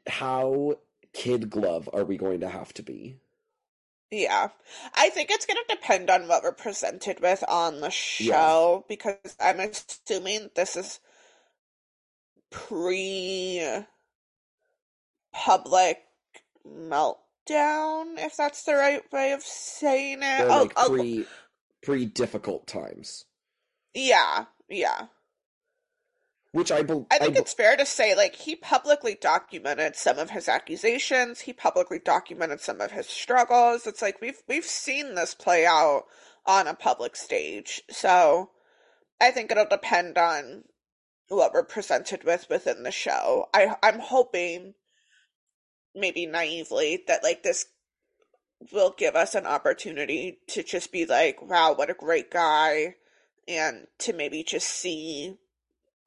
[0.08, 0.76] how
[1.14, 3.18] kid glove are we going to have to be?
[4.12, 4.50] Yeah.
[4.94, 9.36] I think it's going to depend on what we're presented with on the show because
[9.40, 11.00] I'm assuming this is
[12.50, 13.84] pre
[15.34, 16.00] public
[17.50, 20.42] meltdown, if that's the right way of saying it.
[20.42, 21.26] Or oh, like oh, pre
[21.82, 23.26] pre difficult times,
[23.94, 25.08] yeah, yeah.
[26.52, 27.06] which I believe.
[27.12, 31.42] I think it's fair to say, like, he publicly documented some of his accusations.
[31.42, 33.86] He publicly documented some of his struggles.
[33.88, 36.06] It's like we've we've seen this play out
[36.46, 37.82] on a public stage.
[37.90, 38.52] So
[39.20, 40.64] I think it'll depend on
[41.30, 43.50] what we're presented with within the show.
[43.54, 44.74] I I'm hoping,
[45.96, 47.66] maybe naively, that like this
[48.72, 52.96] will give us an opportunity to just be like, wow, what a great guy,
[53.48, 55.36] and to maybe just see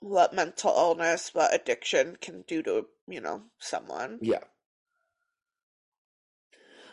[0.00, 4.18] what mental illness, what addiction can do to, you know, someone.
[4.20, 4.38] yeah.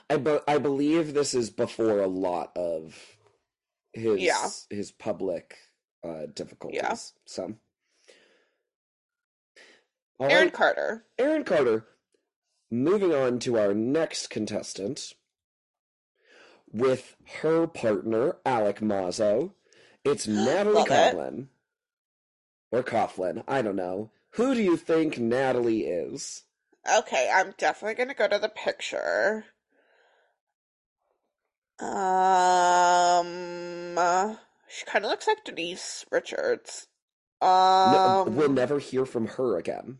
[0.09, 3.17] I be- I believe this is before a lot of
[3.93, 4.47] his Yeah.
[4.69, 5.57] his public
[6.03, 6.79] uh, difficulties.
[6.81, 6.95] Yeah.
[7.25, 7.55] So,
[10.19, 10.53] All Aaron right.
[10.53, 11.05] Carter.
[11.19, 11.85] Aaron Carter.
[12.69, 15.13] Moving on to our next contestant
[16.71, 19.53] with her partner, Alec Mazo.
[20.03, 21.47] It's Natalie Coughlin.
[22.71, 24.11] Or Coughlin, I don't know.
[24.31, 26.43] Who do you think Natalie is?
[26.93, 29.45] Okay, I'm definitely gonna go to the picture.
[32.67, 34.35] Um, uh,
[34.67, 36.87] she kind of looks like Denise Richards.
[37.41, 39.99] No, Um, we'll never hear from her again.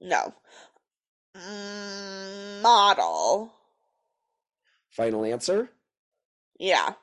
[0.00, 0.34] no.
[2.62, 3.52] Model.
[4.90, 5.70] Final answer?
[6.58, 6.94] Yeah.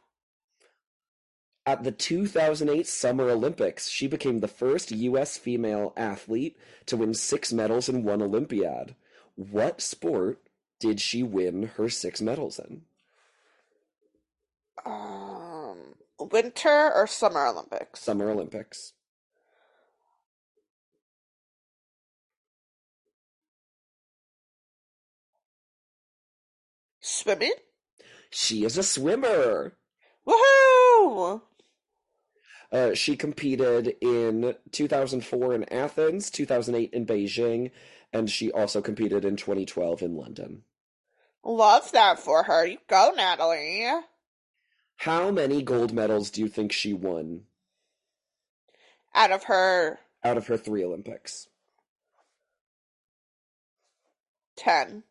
[1.66, 5.38] At the 2008 Summer Olympics, she became the first U.S.
[5.38, 8.96] female athlete to win six medals in one Olympiad.
[9.36, 10.42] What sport
[10.80, 12.82] did she win her six medals in?
[14.86, 18.02] Um, Winter or Summer Olympics?
[18.02, 18.94] Summer Olympics.
[27.14, 27.54] Swimming?
[28.32, 29.78] She is a swimmer.
[30.28, 31.42] Woohoo!
[32.72, 37.70] Uh, she competed in 2004 in Athens, 2008 in Beijing,
[38.12, 40.64] and she also competed in 2012 in London.
[41.44, 42.66] Love that for her.
[42.66, 43.88] You go, Natalie.
[44.98, 47.44] How many gold medals do you think she won
[49.14, 51.48] Out of her out of her three Olympics?
[54.56, 55.04] 10.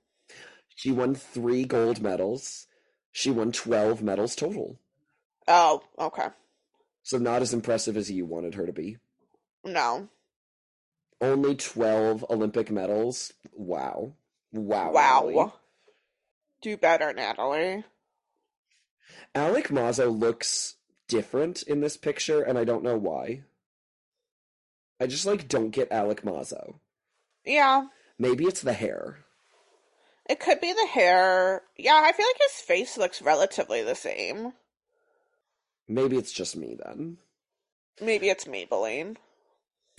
[0.83, 2.67] She won three gold medals.
[3.13, 4.81] She won 12 medals total.
[5.47, 6.31] Oh, okay.
[7.05, 8.97] So not as impressive as you wanted her to be.
[9.65, 10.09] No.
[11.21, 13.33] Only 12 Olympic medals.
[13.53, 14.15] Wow.
[14.53, 14.91] Wow.
[14.91, 15.23] Wow.
[15.25, 15.53] Natalie.
[16.63, 17.85] Do better, Natalie.
[19.37, 23.45] Alec Mazo looks different in this picture, and I don't know why.
[24.99, 26.81] I just like don't get Alec Mazo.
[27.45, 27.87] Yeah.
[28.19, 29.19] Maybe it's the hair.
[30.33, 31.61] It could be the hair.
[31.77, 34.55] Yeah, I feel like his face looks relatively the same.
[35.87, 37.19] Maybe it's just me then.
[38.01, 39.19] Maybe it's Maybelline.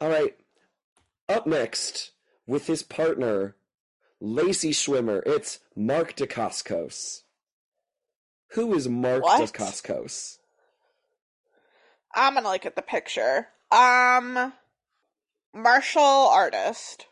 [0.00, 0.34] All right.
[1.28, 2.10] Up next,
[2.48, 3.54] with his partner,
[4.20, 7.22] Lacey Schwimmer, it's Mark Dacascos.
[8.54, 9.52] Who is Mark What?
[9.52, 10.38] Dacascos?
[12.16, 13.46] I'm gonna look at the picture.
[13.70, 14.54] Um,
[15.54, 17.06] martial artist.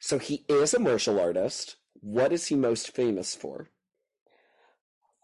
[0.00, 1.76] So he is a martial artist.
[2.00, 3.70] What is he most famous for?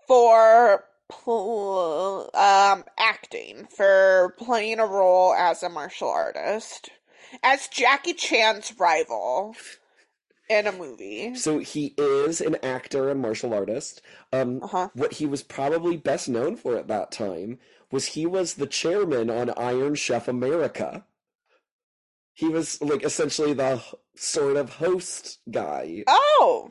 [0.07, 6.91] for pl- um acting for playing a role as a martial artist
[7.43, 9.57] as Jackie Chan's rival
[10.49, 11.35] in a movie.
[11.35, 14.01] So he is an actor and martial artist.
[14.33, 14.89] Um, Uh-huh.
[14.95, 17.59] what he was probably best known for at that time
[17.91, 21.05] was he was the chairman on Iron Chef America.
[22.35, 23.83] He was like essentially the
[24.17, 26.05] sort of host guy.
[26.07, 26.71] Oh.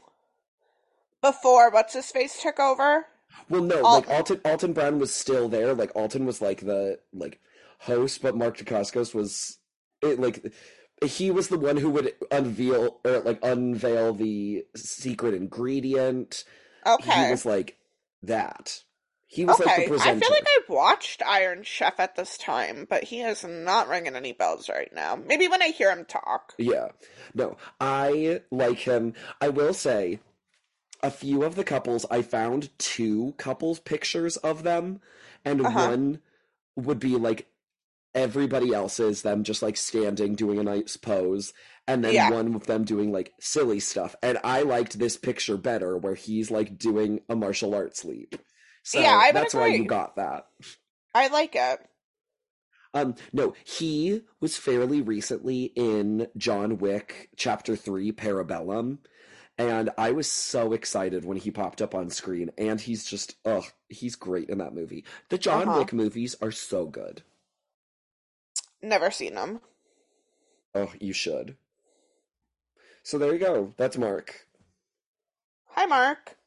[1.21, 3.07] Before what's his face took over?
[3.49, 5.73] Well, no, Al- like Alton Alton Brown was still there.
[5.73, 7.39] Like Alton was like the like
[7.79, 9.57] host, but Mark Dacascos was
[10.01, 10.53] it like
[11.03, 16.43] he was the one who would unveil or like unveil the secret ingredient.
[16.85, 17.77] Okay, he was like
[18.23, 18.83] that.
[19.27, 19.87] He was like okay.
[19.87, 23.87] the I feel like I've watched Iron Chef at this time, but he is not
[23.87, 25.15] ringing any bells right now.
[25.15, 26.53] Maybe when I hear him talk.
[26.57, 26.89] Yeah.
[27.33, 29.13] No, I like him.
[29.41, 30.19] I will say
[31.01, 35.01] a few of the couples, I found two couples pictures of them,
[35.43, 35.89] and Uh-huh.
[35.89, 36.19] one
[36.75, 37.47] would be like
[38.13, 41.51] everybody else's, them just like standing doing a nice pose,
[41.87, 42.29] and then Yeah.
[42.29, 44.15] one of them doing like silly stuff.
[44.21, 48.35] And I liked this picture better where he's like doing a martial arts leap.
[48.85, 50.45] So Yeah, I that's why you got that.
[51.15, 51.79] I like it.
[52.93, 58.99] Um, no, he was fairly recently in John Wick Chapter 3 Parabellum,
[59.57, 63.65] and I was so excited when he popped up on screen, and he's just, ugh,
[63.89, 65.03] he's great in that movie.
[65.29, 65.79] The John Uh-huh.
[65.79, 67.23] Wick movies are so good.
[68.83, 69.61] Never seen them.
[70.75, 71.57] Oh, you should.
[73.01, 73.73] So there you go.
[73.77, 74.47] That's Mark.
[75.69, 76.37] Hi, Mark.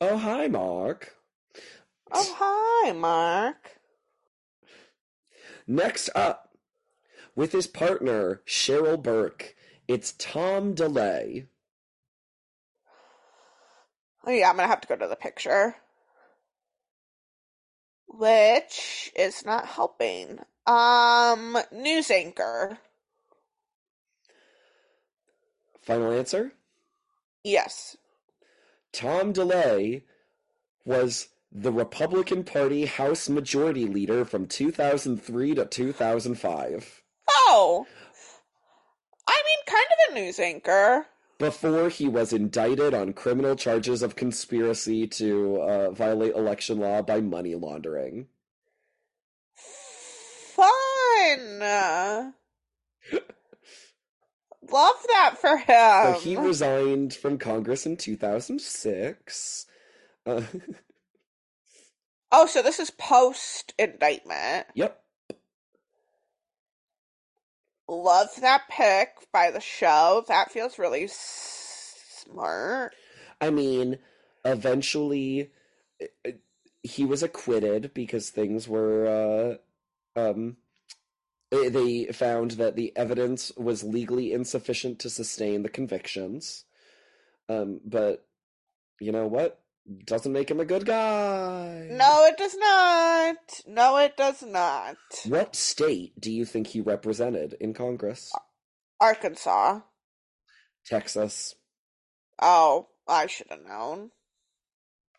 [0.00, 1.16] Oh, hi, Mark.
[2.12, 3.78] Oh, hi, Mark.
[5.66, 6.50] Next up,
[7.36, 9.54] with his partner, Cheryl Burke,
[9.86, 11.46] it's Tom DeLay.
[14.26, 15.76] Oh, yeah, I'm gonna have to go to the picture.
[18.06, 20.40] Which is not helping.
[20.66, 22.76] Um, news anchor.
[25.80, 26.52] Final answer?
[27.42, 27.96] Yes.
[28.92, 30.02] Tom DeLay
[30.84, 37.86] was the Republican Party House Majority Leader from 2003 to 2005 Oh!
[39.28, 41.06] I mean, kind of a news anchor.
[41.38, 47.20] before he was indicted on criminal charges of conspiracy to uh, violate election law by
[47.20, 48.26] money laundering.
[50.54, 51.60] Fun!
[54.72, 56.14] Love that for him.
[56.14, 59.66] So he resigned from Congress in 2006.
[60.26, 60.42] Uh,
[62.32, 64.66] oh, so this is post indictment.
[64.74, 65.02] yep.
[67.88, 70.24] Love that pick by the show.
[70.28, 72.94] That feels really s- smart.
[73.40, 73.98] I mean,
[74.44, 75.50] eventually
[76.82, 79.58] he was acquitted because things were
[80.16, 80.56] uh um
[81.50, 86.64] they- they found that the evidence was legally insufficient to sustain the convictions.
[87.48, 88.26] Um but
[89.00, 89.60] you know what?
[90.04, 91.88] Doesn't make him a good guy.
[91.90, 93.36] No, it does not.
[93.66, 94.96] No, it does not.
[95.26, 98.30] What state do you think he represented in Congress?
[99.00, 99.80] Arkansas.
[100.86, 101.54] Texas.
[102.40, 104.10] Oh, I should have known.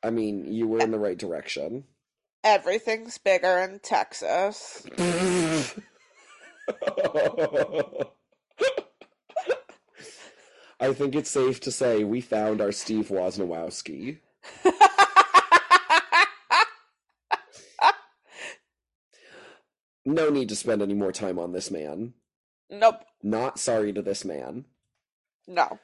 [0.03, 1.83] I mean, you were in the right direction.
[2.43, 4.85] Everything's bigger in Texas.
[10.79, 14.17] I think it's safe to say we found our Steve Wozniakowski.
[20.05, 22.13] No need to spend any more time on this man.
[22.69, 23.03] nope.
[23.23, 24.65] Not sorry to this man.
[25.47, 25.79] No.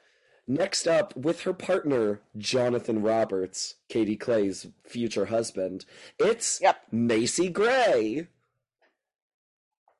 [0.46, 5.84] Next up, with her partner, Jonathan Roberts, Katie Clay's future husband,
[6.18, 6.80] it's Yep.
[6.90, 8.28] Macy Gray.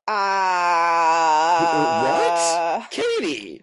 [0.08, 2.90] Uh, what?
[2.90, 3.62] Katie!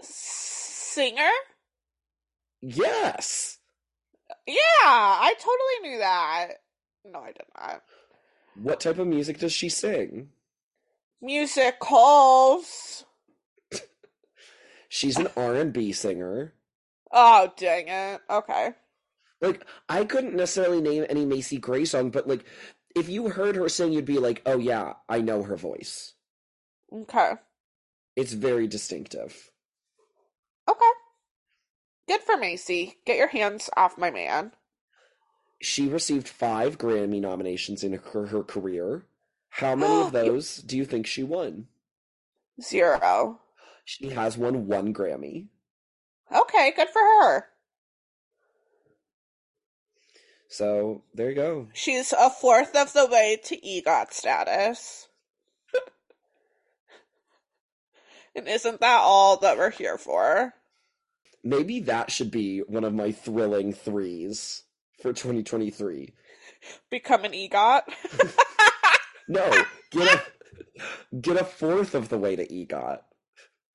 [0.00, 1.28] Singer?
[2.62, 3.58] Yes!
[4.46, 4.54] Yeah,
[4.86, 6.48] I totally knew that.
[7.04, 7.82] No, I did not.
[8.60, 10.30] What type of music does she sing?
[11.20, 13.04] Musicals.
[14.88, 16.54] She's an R&B singer.
[17.12, 18.20] Oh, dang it.
[18.28, 18.70] Okay.
[19.40, 22.44] Like, I couldn't necessarily name any Macy Gray song, but like,
[22.96, 26.14] if you heard her sing, you'd be like, oh yeah, I know her voice.
[26.92, 27.32] Okay.
[28.16, 29.50] It's very distinctive.
[30.68, 30.90] Okay.
[32.08, 32.96] Good for Macy.
[33.04, 34.52] Get your hands off my man.
[35.60, 39.04] She received five Grammy nominations in her, her career.
[39.50, 41.66] How many of those do you think she won?
[42.60, 43.40] Zero.
[43.84, 45.46] She has won one Grammy.
[46.32, 47.46] Okay, good for her.
[50.48, 51.68] So there you go.
[51.72, 55.08] She's a fourth of the way to EGOT status.
[58.34, 60.54] and isn't that all that we're here for?
[61.44, 64.64] Maybe that should be one of my thrilling threes
[65.00, 66.14] for 2023.
[66.90, 67.82] Become an EGOT?
[69.30, 73.00] No, get a get a fourth of the way to EGOT.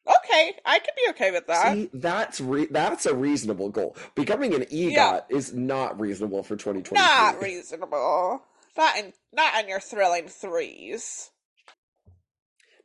[0.08, 1.74] okay, I could be okay with that.
[1.76, 3.96] See, that's re- that's a reasonable goal.
[4.16, 5.20] Becoming an EGOT Yeah.
[5.30, 6.96] is not reasonable for 2023.
[6.98, 8.42] Not reasonable.
[8.76, 11.30] Not in not in your thrilling threes.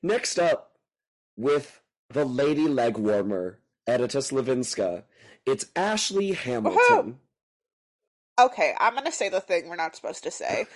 [0.02, 0.72] Next up,
[1.38, 1.80] with
[2.10, 5.04] the lady leg warmer, Edyta Sliwinska,
[5.46, 7.18] it's Ashley Hamilton.
[8.38, 10.66] Okay, I'm gonna say the thing we're not supposed to say.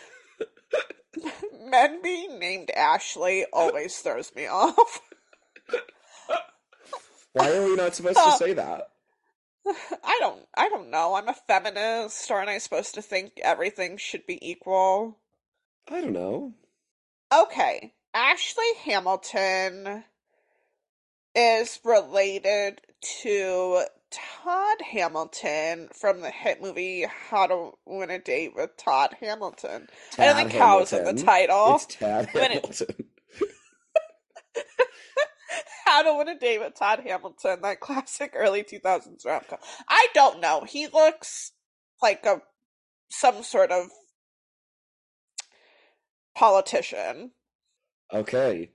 [1.65, 5.01] Men being named Ashley always throws me off.
[7.33, 8.89] Why are we not supposed to uh, say that?
[9.67, 11.15] I don't I don't know.
[11.15, 15.19] I'm a feminist, aren't I supposed to think everything should be equal?
[15.89, 16.55] I don't know.
[17.33, 17.95] Okay.
[18.15, 20.05] Ashley Hamilton
[21.35, 22.81] is related
[23.23, 29.89] to Todd Hamilton from the hit movie How to Win a Date with Todd Hamilton.
[30.19, 31.77] I don't Tad think How's in the title.
[31.77, 33.05] It's Tad it- Hamilton.
[35.85, 39.59] How to Win a Date with Todd Hamilton, that classic early 2000s rom com.
[39.89, 40.65] I don't know.
[40.67, 41.53] He looks
[42.01, 42.41] like a
[43.11, 43.87] some sort of
[46.35, 47.33] politician.
[48.13, 48.71] Okay.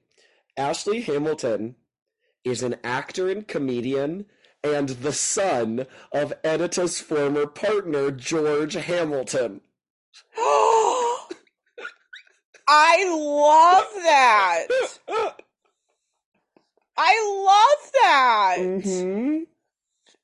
[0.55, 1.75] Ashley Hamilton
[2.43, 4.25] is an actor and comedian
[4.75, 9.61] and the son of Edyta's former partner, George Hamilton.
[12.67, 14.67] I love that.
[16.97, 17.15] I
[17.45, 18.57] love that.
[18.83, 19.43] hmm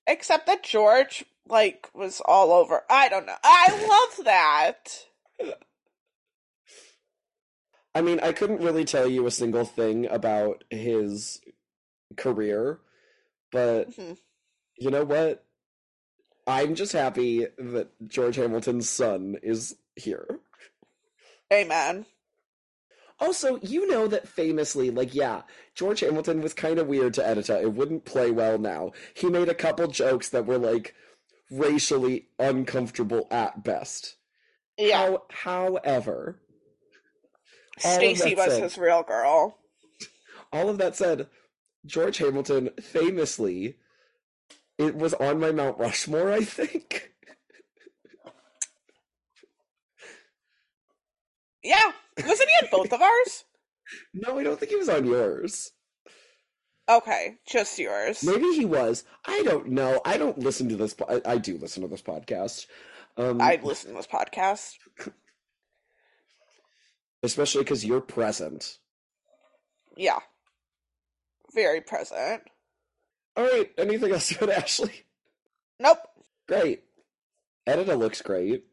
[0.07, 2.83] Except that George like was all over.
[2.89, 3.35] I don't know.
[3.43, 5.05] I love that.
[7.95, 11.41] I mean, I couldn't really tell you a single thing about his
[12.17, 12.79] career,
[13.51, 14.17] but Mhm.
[14.83, 15.45] You know what?
[16.45, 20.27] I'm just happy that George Hamilton's son is here.
[21.53, 22.05] Amen.
[23.17, 27.61] Also, you know that famously, like, yeah, George Hamilton was kind of weird to Edyta.
[27.61, 28.91] It wouldn't play well now.
[29.13, 30.93] He made a couple jokes that were, like,
[31.49, 34.17] racially uncomfortable at best.
[34.77, 35.15] Yeah.
[35.29, 36.41] How, however,
[37.77, 39.59] Stacy was said- his real girl.
[40.51, 41.27] all of that said,
[41.85, 43.77] George Hamilton famously,
[44.77, 47.11] it was on my Mount Rushmore, I think.
[51.63, 51.91] Yeah.
[52.25, 53.45] Wasn't he in both of ours?
[54.13, 55.71] No, I don't think he was on yours.
[56.89, 58.23] Okay, just yours.
[58.23, 59.05] Maybe he was.
[59.25, 60.01] I don't know.
[60.05, 60.93] I don't listen to this.
[60.93, 62.65] Po- I, I do listen to this podcast.
[63.15, 64.73] Um, I'd listen to this podcast.
[67.23, 68.79] especially because you're present.
[69.95, 70.19] Yeah.
[71.53, 72.41] Very present.
[73.35, 73.71] All right.
[73.77, 75.05] Anything else about Ashley?
[75.79, 75.99] Nope.
[76.47, 76.83] Great.
[77.67, 78.65] Edyta looks great.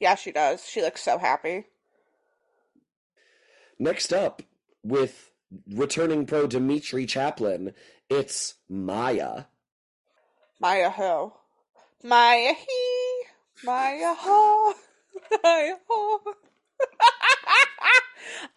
[0.00, 0.66] Yeah, she does.
[0.66, 1.66] She looks so happy.
[3.78, 4.42] Next up,
[4.82, 5.30] with
[5.70, 7.72] returning pro Dmitry Chaplin,
[8.08, 9.46] it's Mya.
[10.60, 11.32] Mya who?
[12.02, 13.22] Maya he.
[13.64, 14.74] Maya ho.
[15.42, 16.20] Maya ho.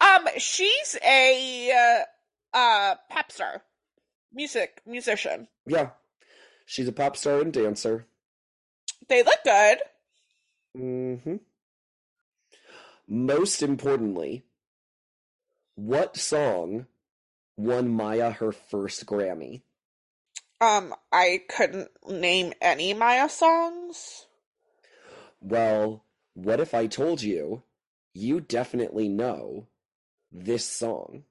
[0.00, 3.62] um, she's a uh, uh pop star,
[4.32, 5.48] music musician.
[5.66, 5.90] Yeah,
[6.66, 8.06] she's a pop star and dancer.
[9.08, 9.78] They look good.
[10.76, 11.36] Mm hmm
[13.06, 14.44] Most importantly,
[15.74, 16.86] what song
[17.56, 19.62] won Mya her first Grammy?
[20.60, 24.26] Um, I couldn't name any Mya songs.
[25.40, 26.04] Well,
[26.34, 27.62] what if I told you
[28.12, 29.68] you definitely know
[30.32, 31.24] this song?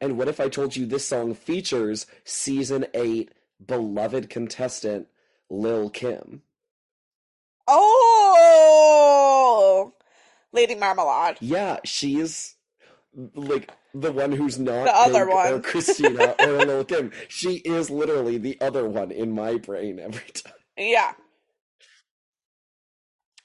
[0.00, 3.30] And what if I told you this song features season 8
[3.64, 5.08] beloved contestant
[5.50, 6.42] Lil Kim?
[7.68, 9.02] Oh,
[10.52, 11.36] Lady Marmalade.
[11.40, 12.56] Yeah, she's
[13.34, 15.60] like the one who's not The other Pink or.
[15.62, 17.12] Christina or Lil Kim.
[17.28, 20.54] She is literally the other one in my brain every time.
[20.76, 21.12] Yeah.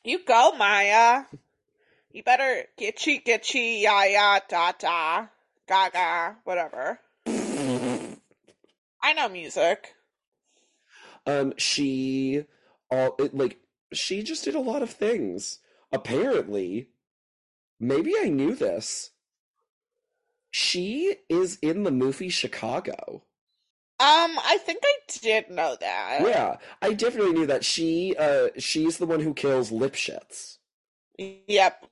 [0.04, 1.28] You go, Mya.
[2.12, 5.28] You better getchy getchy ya ya da da
[5.68, 7.00] gaga whatever.
[7.28, 9.94] I know music.
[11.28, 12.46] Um, she
[12.90, 13.60] all it, like
[13.94, 15.60] she just did a lot of things.
[15.92, 16.90] Apparently,
[17.80, 19.12] maybe I knew this.
[20.52, 23.24] She is in the movie Chicago.
[23.98, 26.22] Um, I think I did know that.
[26.22, 30.58] Yeah, I definitely knew that she uh she's the one who kills Lipschitz.
[31.18, 31.86] Yep.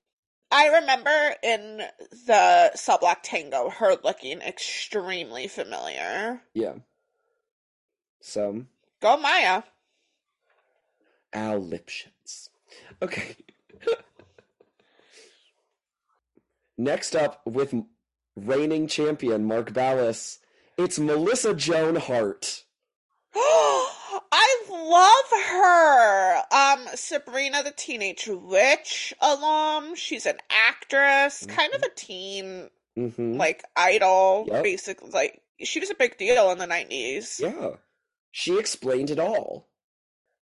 [0.54, 1.82] I remember in
[2.28, 6.44] the Cell Block Tango her looking extremely familiar.
[6.54, 6.76] Yeah.
[8.22, 8.66] So
[9.02, 9.64] Go Mya.
[11.34, 12.50] Al Lipschitz.
[13.02, 13.36] Okay.
[16.78, 17.74] Next up with
[18.36, 20.38] reigning champion Mark Ballas,
[20.78, 22.64] it's Melissa Joan Hart.
[24.32, 26.84] I love her.
[26.90, 29.96] Um, Sabrina the Teenage Witch alum.
[29.96, 33.38] She's an actress, kind of a teen Mm-hmm.
[33.38, 34.64] like idol, Yep.
[34.64, 35.10] basically.
[35.10, 37.40] Like she was a big deal in the nineties.
[37.42, 37.72] Yeah.
[38.32, 39.68] She explained it all.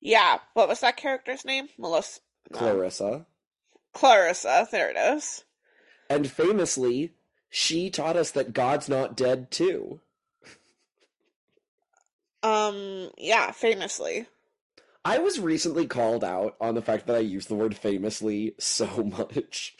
[0.00, 0.38] Yeah.
[0.52, 1.68] What was that character's name?
[1.78, 2.20] Melissa.
[2.52, 3.26] Clarissa.
[3.94, 4.68] Clarissa.
[4.70, 5.44] There it is.
[6.10, 7.14] And famously,
[7.48, 10.00] she taught us that God's not dead too.
[12.44, 13.10] Um.
[13.18, 13.50] Yeah.
[13.52, 14.26] Famously.
[15.04, 18.86] I was recently called out on the fact that I use the word famously so
[19.04, 19.76] much.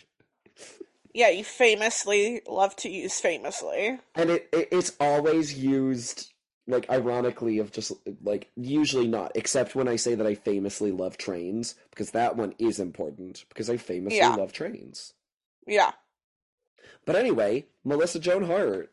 [1.13, 1.29] Yeah.
[1.31, 3.99] You famously love to use famously.
[4.15, 6.31] And it, it it's always used
[6.67, 7.93] like ironically of just
[8.23, 12.55] like usually not except when I say that I famously love trains because that one
[12.59, 14.35] is important because I famously Yeah.
[14.35, 15.13] love trains.
[15.67, 15.93] Yeah.
[17.07, 18.91] But anyway, Melissa Joan Hart,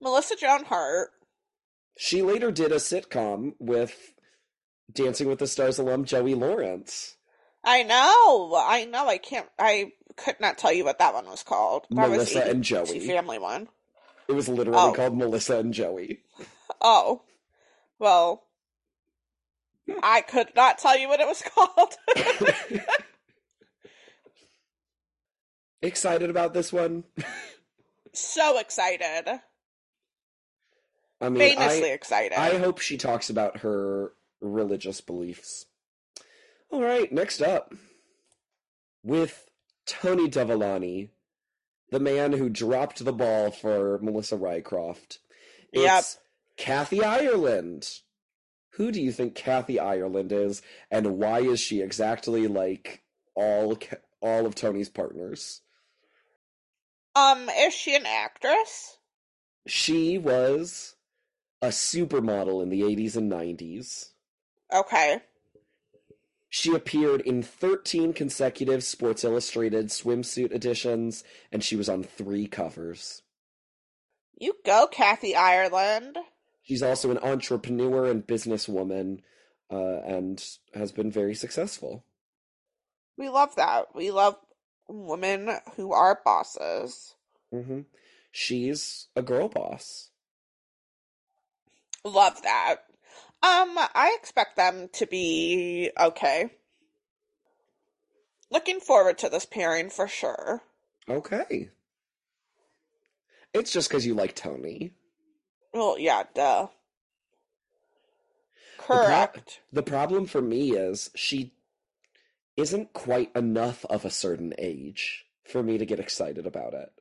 [0.00, 1.10] Melissa Joan Hart.
[1.96, 4.12] She later did a sitcom with
[4.92, 7.16] Dancing with the Stars alum Joey Lawrence.
[7.64, 8.54] I know.
[8.56, 9.06] I know.
[9.08, 9.46] I can't.
[9.58, 11.86] I could not tell you what that one was called.
[11.90, 13.00] That Melissa the and Joey.
[13.06, 13.68] Family one.
[14.28, 14.92] It was literally Oh.
[14.92, 16.20] called Melissa and Joey.
[16.84, 17.22] Oh.
[18.00, 18.42] Well.
[20.02, 21.94] I could not tell you what it was called.
[25.82, 27.04] Excited about this one?
[28.12, 29.40] so excited.
[31.22, 32.38] I mean, Famously I, excited.
[32.38, 35.66] I hope she talks about her religious beliefs.
[36.70, 37.72] All right, next up
[39.04, 39.48] with
[39.86, 41.10] Tony Dovolani,
[41.90, 45.18] the man who dropped the ball for Melissa Rycroft.
[45.72, 45.98] Yep.
[46.00, 46.18] It's
[46.56, 47.88] Kathy Ireland.
[48.76, 50.60] Who do you think Kathy Ireland is,
[50.90, 53.02] and why is she exactly like
[53.34, 53.78] all
[54.20, 55.60] all of Tony's partners?
[57.14, 58.96] um, is she an actress?
[59.66, 60.96] She was
[61.62, 64.10] a supermodel in the 80s and 90s.
[64.74, 65.20] Okay.
[66.50, 73.22] She appeared in 13 consecutive Sports Illustrated swimsuit editions, and she was on three covers.
[74.38, 76.18] You go, Kathy Ireland.
[76.62, 79.20] She's also an entrepreneur and businesswoman,
[79.70, 80.44] uh, and
[80.74, 82.04] has been very successful.
[83.16, 83.94] We love that.
[83.94, 84.36] We love
[84.88, 87.14] women who are bosses.
[87.50, 87.82] hmm
[88.30, 90.10] She's a girl boss.
[92.04, 92.76] Love that.
[93.42, 96.50] Um, I expect them to be okay.
[98.50, 100.62] Looking forward to this pairing for sure.
[101.08, 101.70] Okay.
[103.54, 104.92] It's just because you like Tony.
[105.74, 106.68] Well, yeah, duh.
[108.78, 109.60] pro- Correct.
[109.72, 111.52] The problem for me is she
[112.56, 116.92] isn't quite enough of a certain age for me to get excited about it.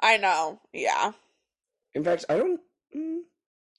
[0.00, 0.60] I know.
[0.72, 1.12] Yeah.
[1.94, 2.60] In fact, I don't.
[2.96, 3.20] mm,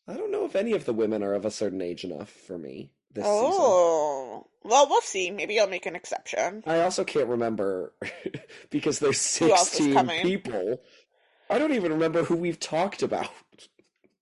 [0.08, 2.58] I don't know if any of the women are of a certain age enough for
[2.58, 3.62] me this oh, season.
[3.64, 4.48] Oh.
[4.66, 5.30] Well, we'll see.
[5.32, 6.64] Maybe I'll make an exception.
[6.66, 7.94] I also can't remember
[8.70, 10.82] because there's Who else is 16 people.
[11.50, 13.30] I don't even remember who we've talked about.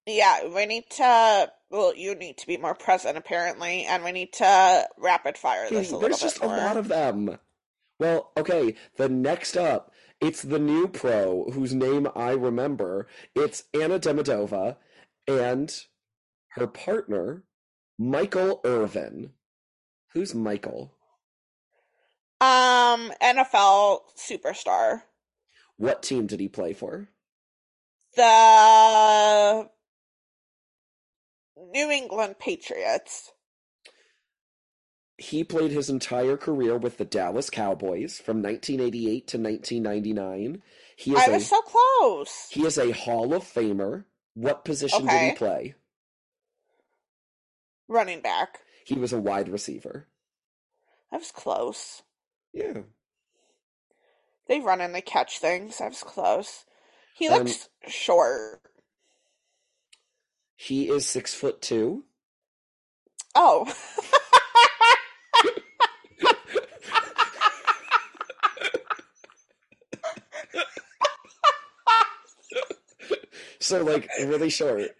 [0.08, 1.52] Yeah, we need to.
[1.70, 5.92] Well, you need to be more present, apparently, and we need to rapid fire this
[5.92, 6.54] a little There's just more.
[6.54, 7.38] a lot of them.
[8.00, 13.08] Well, okay, the next up, it's the new pro whose name I remember.
[13.36, 14.78] It's Anna Demidova
[15.40, 15.74] and
[16.50, 17.44] her partner,
[17.98, 19.32] Michael Irvin.
[20.14, 20.94] Who's Michael?
[22.42, 25.04] Um, NFL superstar.
[25.78, 27.08] What team did he play for?
[28.16, 29.70] The
[31.72, 33.32] New England Patriots.
[35.18, 40.62] He played his entire career with the Dallas Cowboys from 1988 to 1999.
[40.98, 42.48] He is I a was so close.
[42.50, 44.06] he is a Hall of Famer.
[44.34, 45.76] What position did he play?
[47.88, 48.60] Running back.
[48.86, 50.08] He was a wide receiver.
[51.12, 52.04] I was close.
[52.54, 52.82] Yeah.
[54.48, 55.82] They run and they catch things.
[55.82, 56.66] I was close.
[57.16, 58.62] He Um, looks short.
[60.56, 62.06] He is six foot two.
[63.36, 63.74] Oh.
[73.72, 74.92] so like really short.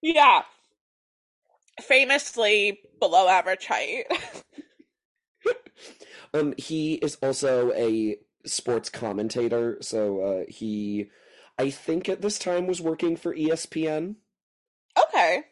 [0.00, 0.42] Yeah.
[1.82, 4.04] Famously below average height.
[6.34, 11.10] um, he is also a sports commentator, so uh, he,
[11.58, 14.14] I think at this time was working for ESPN.
[14.96, 15.42] Okay.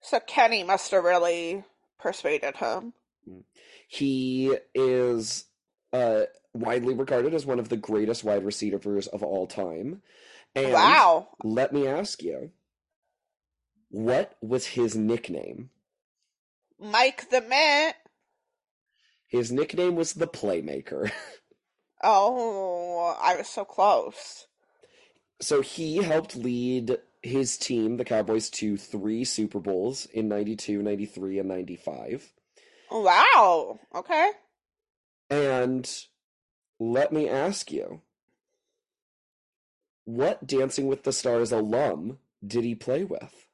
[0.00, 1.64] So Kenny must have really
[1.98, 2.92] persuaded him.
[3.88, 5.44] He is
[5.92, 10.02] uh, widely regarded as one of the greatest wide receivers of all time.
[10.56, 11.28] And wow.
[11.44, 12.50] Let me ask you,
[13.90, 15.68] what was his nickname?
[16.80, 17.94] Mike the Mint.
[19.26, 21.12] His nickname was the Playmaker.
[22.02, 24.46] oh, I was so close.
[25.42, 31.38] So he helped lead his team, the Cowboys, to three Super Bowls in 92, 93,
[31.38, 32.32] and 95.
[32.90, 33.78] Wow.
[33.94, 34.30] Okay.
[35.28, 35.90] And
[36.78, 38.00] let me ask you
[40.06, 43.48] what Dancing with the Stars alum did he play with?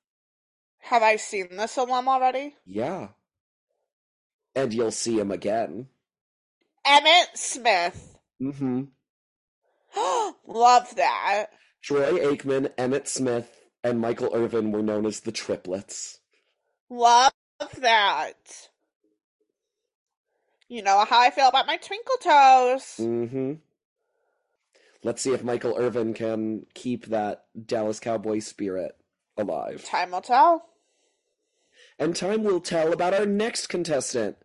[0.78, 2.54] Have I seen this alum already?
[2.64, 3.08] Yeah.
[4.54, 5.88] And you'll see him again.
[6.86, 8.18] Emmitt Smith.
[8.40, 8.82] Mm-hmm.
[10.46, 11.46] Love that.
[11.80, 13.48] Troy Aikman, Emmitt Smith,
[13.82, 16.20] and Michael Irvin were known as the triplets.
[16.90, 17.32] Love
[17.78, 18.68] that.
[20.68, 22.96] You know how I feel about my twinkle toes.
[22.98, 23.54] Mm-hmm.
[25.04, 28.92] Let's see if Michael Irvin can keep that Dallas Cowboy spirit
[29.36, 29.84] alive.
[29.84, 30.64] Time will tell.
[31.98, 34.36] And time will tell about our next contestant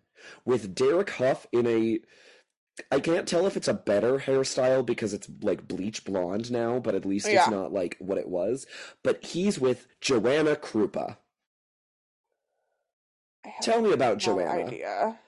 [0.45, 1.99] with Derek Hough in a.
[2.91, 6.93] I can't tell if it's a better hairstyle because it's like bleach blonde now, but
[6.95, 7.41] at least Yeah.
[7.41, 8.67] it's not like what it was.
[9.03, 11.17] But he's with Joanna Krupa.
[13.61, 14.65] Tell me about no Joanna.
[14.65, 15.19] idea.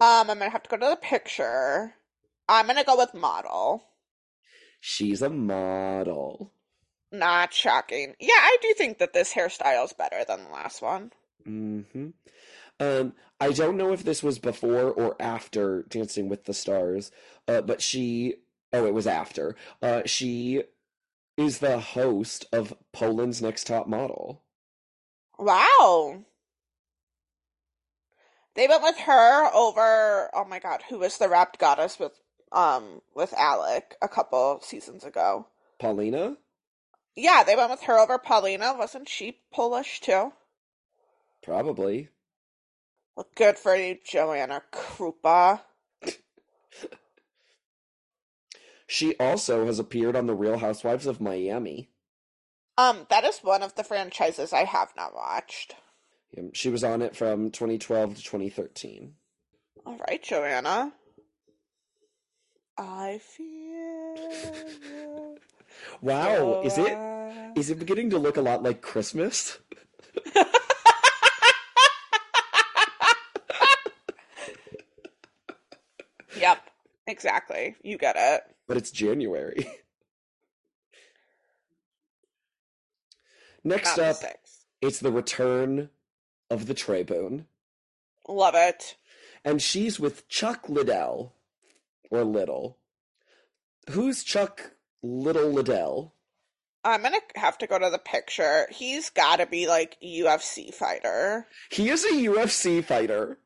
[0.00, 1.94] Um, I'm gonna have to go to the picture.
[2.48, 3.84] I'm gonna go with model.
[4.80, 6.52] She's a model.
[7.10, 8.14] Not shocking.
[8.20, 11.12] Yeah, I do think that this hairstyle is better than the last one.
[11.44, 12.10] hmm
[12.80, 17.10] Um, I don't know if this was before or after Dancing with the Stars,
[17.46, 18.36] uh, but she.
[18.72, 19.56] Oh, it was after.
[19.80, 20.64] Uh, she
[21.38, 24.42] is the host of Poland's Next Top Model.
[25.38, 26.24] Wow.
[28.54, 32.18] They went with her over oh my god, who was the wrapped goddess with
[32.52, 35.46] um with Alec a couple seasons ago.
[35.78, 36.36] Paulina?
[37.16, 38.74] Yeah, they went with her over Paulina.
[38.76, 40.32] Wasn't she Polish too?
[41.42, 42.08] Probably.
[43.16, 45.60] Well, good for you, Joanna Krupa.
[48.90, 51.90] She also has appeared on The Real Housewives of Miami.
[52.78, 55.74] Um, that is one of the franchises I have not watched.
[56.54, 59.12] She was on it from 2012 to 2013.
[59.84, 60.94] All right, Joanna.
[62.78, 65.36] I feel.
[66.00, 66.96] Wow, is it
[67.56, 69.58] is it beginning to look a lot like Christmas?
[76.36, 76.58] Yep,
[77.06, 77.76] exactly.
[77.82, 78.42] You get it.
[78.66, 79.66] but it's January.
[83.64, 84.16] Next up,
[84.80, 85.90] it's the return
[86.48, 87.44] of the Trayboon,
[88.28, 88.96] Love it.
[89.44, 91.34] and she's with Chuck Liddell,
[92.10, 92.78] or Little.
[93.90, 96.14] Who's Chuck Little Liddell?
[96.84, 98.66] I'm gonna have to go to the picture.
[98.70, 101.46] He's gotta be like UFC fighter.
[101.70, 103.38] He is a UFC fighter.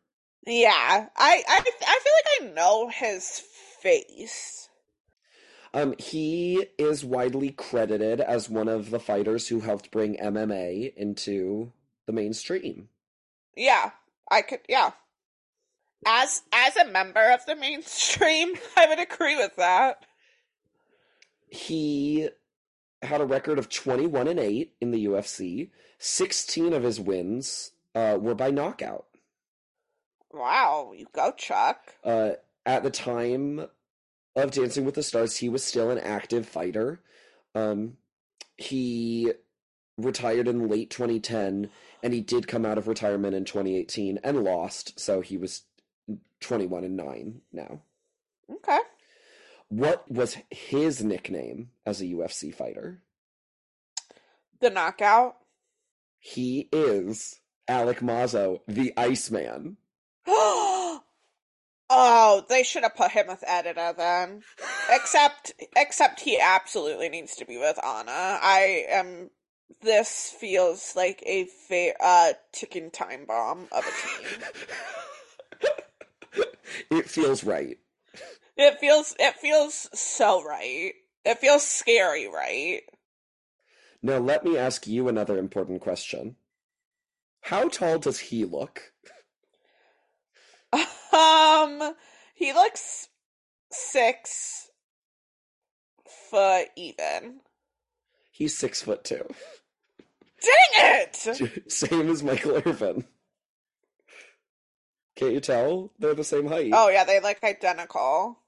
[0.46, 0.70] Yeah,
[1.16, 2.12] I I I feel
[2.46, 3.42] like I know his
[3.80, 4.68] face.
[5.74, 11.72] Um, he is widely credited as one of the fighters who helped bring MMA into
[12.06, 12.88] the mainstream.
[13.56, 13.92] Yeah,
[14.30, 14.60] I could.
[14.68, 14.92] Yeah,
[16.06, 20.04] as as a member of the mainstream, I would agree with that.
[21.48, 22.28] He
[23.02, 25.70] had a record of 21 and 8 in the UFC.
[25.98, 29.06] 16 of his wins uh, were by knockout.
[30.32, 31.94] Wow, you go, Chuck.
[32.02, 32.32] Uh,
[32.64, 33.66] at the time
[34.34, 37.00] of Dancing with the Stars, he was still an active fighter.
[37.54, 37.98] Um,
[38.56, 39.32] he
[39.98, 41.68] retired in late 2010,
[42.02, 45.62] and he did come out of retirement in 2018 and lost, so he was
[46.40, 47.80] 21 and 9 now.
[48.50, 48.78] Okay.
[49.68, 53.00] What was his nickname as a UFC fighter?
[54.60, 55.36] The knockout.
[56.18, 59.78] He is Alec Mazo, the Iceman.
[60.26, 61.00] oh,
[62.48, 64.42] they should have put him with Edyta then.
[64.90, 68.38] Except, except he absolutely needs to be with Anna.
[68.42, 69.30] I am
[69.80, 74.42] this feels like a fa- uh, ticking time bomb of a team.
[76.90, 77.78] it feels right.
[78.56, 80.92] It feels it feels so right.
[81.24, 82.82] It feels scary, right?
[84.02, 86.36] Now let me ask you another important question.
[87.42, 88.92] How tall does he look?
[91.12, 91.94] Um,
[92.34, 93.08] he looks
[93.70, 94.70] six
[96.30, 97.40] foot even.
[98.30, 99.26] He's six foot two.
[100.40, 101.62] Dang it!
[101.70, 103.04] Same as Michael Irvin.
[105.16, 105.92] Can't you tell?
[105.98, 106.70] They're the same height.
[106.72, 108.38] Oh yeah, they look identical.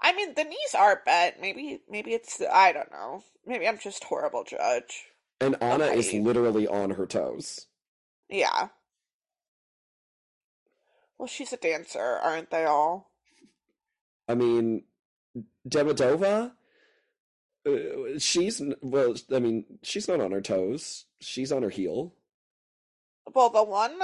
[0.00, 1.40] I mean, the knees are bent.
[1.40, 3.24] Maybe, maybe it's I don't know.
[3.46, 5.06] Maybe I'm just horrible judge.
[5.40, 7.66] and Anna is literally on her toes.
[8.28, 8.68] Yeah.
[11.18, 13.10] Well, she's a dancer, aren't they all?
[14.28, 14.84] I mean,
[15.66, 16.52] Demidova,
[17.66, 19.14] uh, she's well.
[19.32, 21.06] I mean, she's not on her toes.
[21.20, 22.12] She's on her heel.
[23.34, 23.98] Well, the one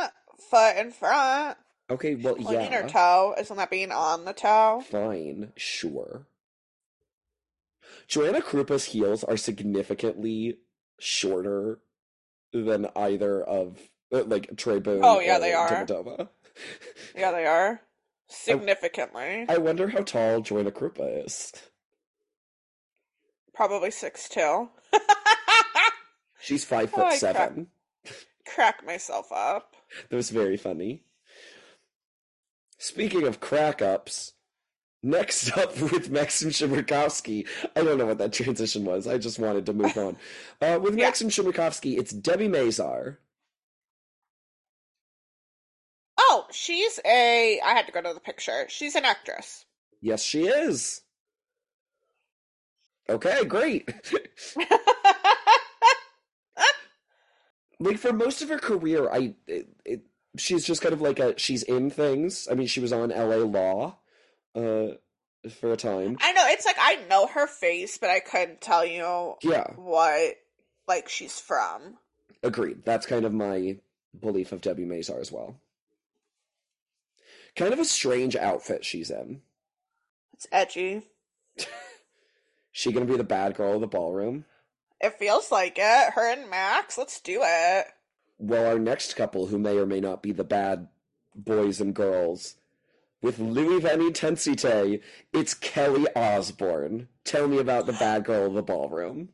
[0.50, 1.56] foot in front,
[1.90, 4.82] Okay, well, pointing her toe, isn't that being on the toe?
[4.90, 6.26] fine, sure.
[8.08, 10.58] Joanna Krupa's heels are significantly
[10.98, 11.78] shorter
[12.52, 13.78] than either of
[14.12, 15.86] uh, like Trey Boone Oh, yeah, they are.
[17.16, 17.80] Yeah, they are
[18.28, 19.46] significantly.
[19.48, 21.52] I wonder how tall Joanna Krupa is.
[23.54, 24.68] Probably six two.
[26.40, 27.66] She's five foot I crack- seven.
[28.46, 29.76] Crack myself up.
[30.08, 31.04] That was very funny.
[32.78, 34.32] Speaking of crack ups,
[35.02, 39.06] next up with Maksim Chmerkovskiy, I don't know what that transition was.
[39.06, 40.16] I just wanted to move on.
[40.60, 41.10] Uh, with Yeah.
[41.10, 43.16] Maksim Chmerkovskiy, it's Debbie Mazar.
[46.18, 47.60] Oh, she's a.
[47.64, 48.66] I had to go to the picture.
[48.68, 49.64] She's an actress.
[50.00, 51.02] Yes, she is.
[53.08, 53.88] Okay, great.
[57.82, 60.00] Like for most of her career, I it, it,
[60.36, 62.48] she's just kind of like a she's in things.
[62.50, 63.44] I mean, she was on L.A.
[63.44, 63.98] Law,
[64.54, 64.94] uh,
[65.50, 66.16] for a time.
[66.20, 70.36] I know it's like I know her face, but I couldn't tell you Yeah, what
[70.86, 71.98] like she's from.
[72.42, 72.84] agreed.
[72.84, 73.78] That's kind of my
[74.18, 75.56] belief of Debbie Mazar as well.
[77.56, 79.42] Kind of a strange outfit she's in.
[80.34, 81.02] It's edgy.
[82.74, 84.46] She gonna be the bad girl of the ballroom?
[85.02, 86.12] It feels like it.
[86.14, 87.86] Her and Max, let's do it.
[88.38, 90.88] Well, our next couple, who may or may not be the bad
[91.34, 92.56] boys and girls,
[93.20, 94.98] with Louis Van Amstel,
[95.32, 97.08] it's Kelly Osbourne.
[97.24, 99.28] Tell me about the bad girl of the ballroom.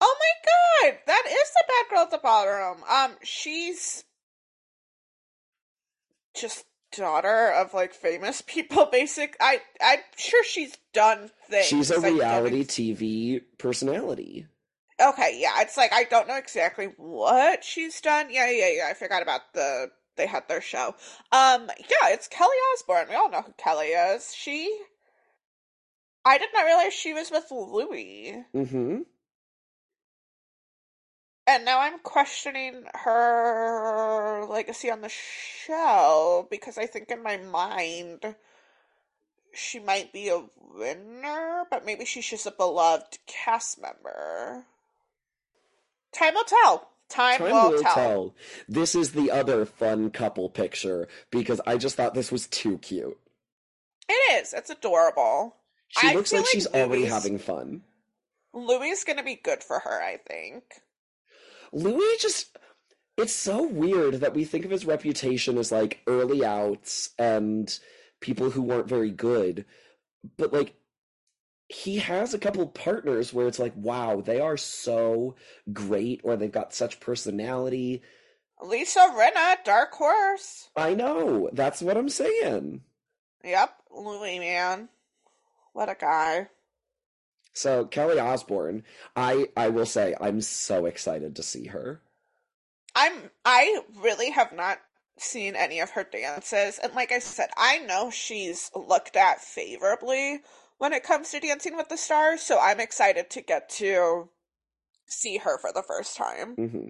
[0.00, 2.82] Oh my god, that is the bad girl of the ballroom.
[2.88, 4.04] Um, she's
[6.34, 6.64] just
[6.96, 8.86] daughter of like famous people.
[8.92, 11.66] Basic, I I'm sure she's done things.
[11.66, 14.46] She's a reality TV personality.
[15.00, 18.28] Okay, yeah, it's like I don't know exactly what she's done.
[18.30, 18.88] Yeah, yeah, yeah.
[18.90, 20.94] I forgot about the they had their show.
[21.32, 23.06] Um, yeah, it's Kelly Osbourne.
[23.08, 24.34] We all know who Kelly is.
[24.34, 24.78] She.
[26.24, 28.44] I did not realize she was with Louis.
[28.54, 28.98] Mm-hmm.
[31.46, 38.36] And now I'm questioning her legacy on the show because I think in my mind
[39.52, 40.44] she might be a
[40.74, 44.66] winner, but maybe she's just a beloved cast member.
[46.12, 46.88] Time will tell.
[47.08, 47.94] Time, Time will, will tell.
[47.94, 48.34] tell.
[48.68, 53.18] This is the other fun couple picture because I just thought this was too cute.
[54.08, 54.52] It is.
[54.52, 55.56] It's adorable.
[55.88, 57.82] She I looks like like she's already having fun.
[58.52, 60.62] Louis is going to be good for her, I think.
[61.72, 62.56] Louis just
[63.16, 67.78] it's so weird that we think of his reputation as like early outs and
[68.20, 69.64] people who weren't very good.
[70.36, 70.74] But like
[71.70, 75.36] he has a couple partners where it's like, wow, they are so
[75.72, 78.02] great or they've got such personality.
[78.60, 80.68] Lisa Rinna, Dark Horse.
[80.76, 81.48] I know.
[81.52, 82.80] That's what I'm saying.
[83.44, 84.88] Yep, Louis, man.
[85.72, 86.48] What a guy.
[87.52, 88.82] So Kelly Osbourne,
[89.14, 92.02] I I will say I'm so excited to see her.
[92.96, 94.78] I'm I really have not
[95.18, 100.40] seen any of her dances and like I said, I know she's looked at favorably
[100.80, 104.30] when it comes to dancing with the stars, so I'm excited to get to
[105.06, 106.54] see her for the first time.
[106.54, 106.88] hmm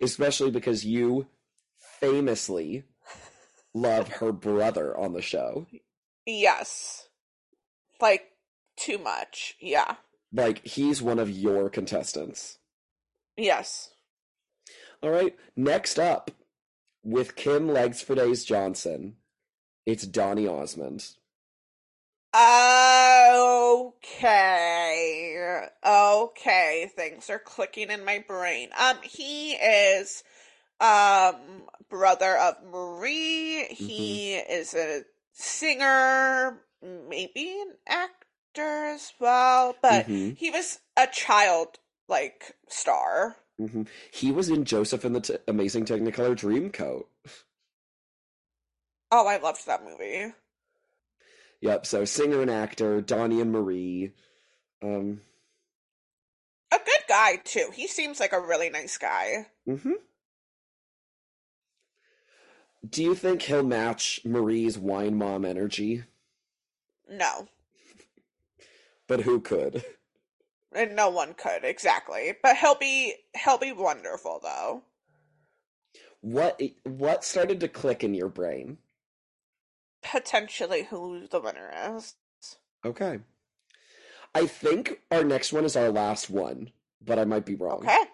[0.00, 1.26] Especially because you
[2.00, 2.84] famously
[3.74, 5.66] love her brother on the show.
[6.26, 7.08] Yes.
[7.98, 8.26] Like
[8.76, 9.56] too much.
[9.58, 9.94] Yeah.
[10.30, 12.58] Like he's one of your contestants.
[13.38, 13.90] Yes.
[15.02, 16.30] All right, next up
[17.02, 19.14] with Kym Legs for Days Johnson,
[19.86, 21.06] it's Donny Osmond.
[22.34, 23.94] Okay.
[25.86, 26.90] Okay.
[26.94, 28.70] things are clicking in my brain.
[28.78, 30.22] Um, he is
[30.80, 31.36] um
[31.88, 33.64] brother of Marie.
[33.70, 35.02] He is a
[35.32, 40.36] singer, maybe an actor as well, but Mhm.
[40.36, 43.36] he was a child like star.
[43.58, 47.06] hmm He was in Joseph and the T- Amazing Technicolor Dreamcoat.
[49.10, 50.34] Oh, I loved that movie.
[51.60, 51.86] Yep.
[51.86, 54.12] So singer and actor Donny and Marie.
[54.82, 55.22] Um.
[56.72, 57.70] A good guy too.
[57.74, 59.46] He seems like a really nice guy.
[59.66, 59.92] hmm
[62.88, 66.04] Do you think he'll match Marie's wine mom energy?
[67.10, 67.48] No.
[69.06, 69.84] But who could?
[70.72, 72.34] And no one could, exactly.
[72.42, 74.82] But he'll be he'll be wonderful though.
[76.20, 78.78] What what started to click in your brain?
[80.02, 82.14] Potentially who the winner is.
[82.84, 83.20] Okay.
[84.34, 86.70] I think our next one is our last one,
[87.04, 87.80] but I might be wrong.
[87.80, 88.04] Okay.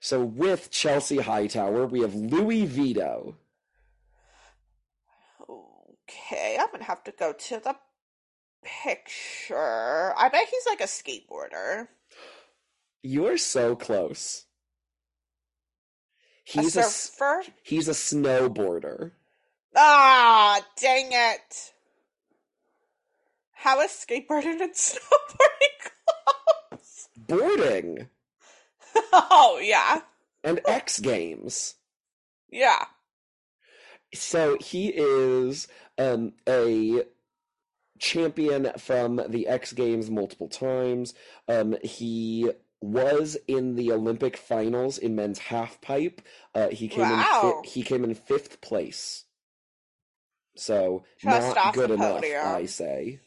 [0.00, 3.36] So with Chelsie Hightower, we have Louie Vito.
[5.48, 7.76] Okay, I'm gonna have to go to the
[8.62, 10.14] picture.
[10.16, 11.88] I bet he's like a skateboarder.
[13.02, 14.46] You are so close.
[16.52, 17.42] He's a a, surfer?
[17.62, 19.12] he's a snowboarder.
[19.76, 21.72] Ah, dang it.
[23.52, 25.90] How is skateboarding and snowboarding
[26.70, 27.08] close?
[27.16, 28.08] Boarding
[29.12, 30.00] Oh, yeah.
[30.42, 31.74] and X Games.
[32.50, 32.84] Yeah.
[34.12, 37.04] So he is um, a
[38.00, 41.14] champion from the X Games multiple times.
[41.46, 46.22] Um, he was in the Olympic finals in men's half pipe.
[46.54, 47.62] Uh, he came in Wow.
[47.62, 49.24] fi- he came in fifth place.
[50.56, 52.46] So Just not good enough, podium.
[52.46, 53.20] I say.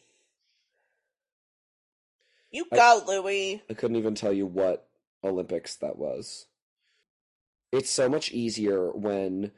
[2.52, 3.62] You I- go, Louie.
[3.70, 4.88] I couldn't even tell you what
[5.24, 6.48] Olympics that was.
[7.72, 9.52] It's so much easier when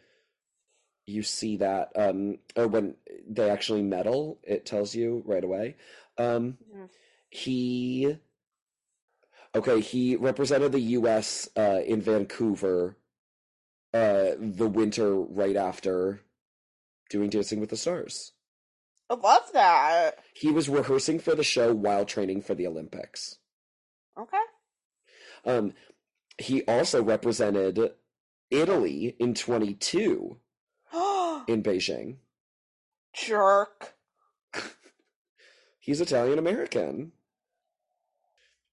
[1.05, 2.95] you see that, um, or when
[3.27, 5.75] they actually medal, it tells you right away.
[6.17, 6.89] Um, Mhm.
[7.29, 8.17] he,
[9.55, 11.49] okay, he represented the U.S.
[11.57, 12.97] Uh, in Vancouver
[13.93, 16.19] uh, the winter right after
[17.09, 18.33] doing Dancing with the Stars.
[19.09, 20.19] I love that.
[20.33, 23.37] He was rehearsing for the show while training for the Olympics.
[24.19, 24.37] Okay.
[25.45, 25.73] Um,
[26.37, 27.91] he also represented
[28.51, 30.37] Italy in 22
[31.47, 32.17] in Beijing.
[33.13, 33.95] Jerk.
[35.79, 37.13] He's Italian American.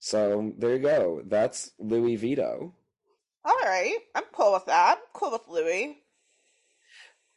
[0.05, 1.23] So there you go.
[1.25, 2.75] That's Louie Vito.
[3.45, 3.99] All right.
[4.17, 4.99] I'm cool with that.
[4.99, 5.99] I'm cool with Louie.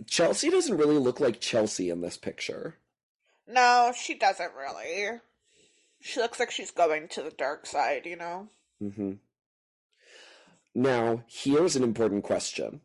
[0.05, 2.77] Chelsie doesn't really look like Chelsie in this picture.
[3.47, 5.19] No, she doesn't really.
[6.01, 8.47] She looks like she's going to the dark side, you know?
[8.79, 9.13] hmm
[10.73, 12.81] Now, here's an important question.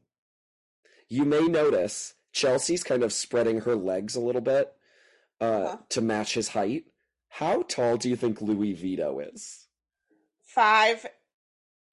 [1.08, 4.74] You may notice Chelsie's kind of spreading her legs a little bit
[5.40, 5.76] uh, Uh-huh.
[5.88, 6.84] to match his height.
[7.30, 9.66] How tall do you think Louie Vito is?
[10.54, 11.06] Five,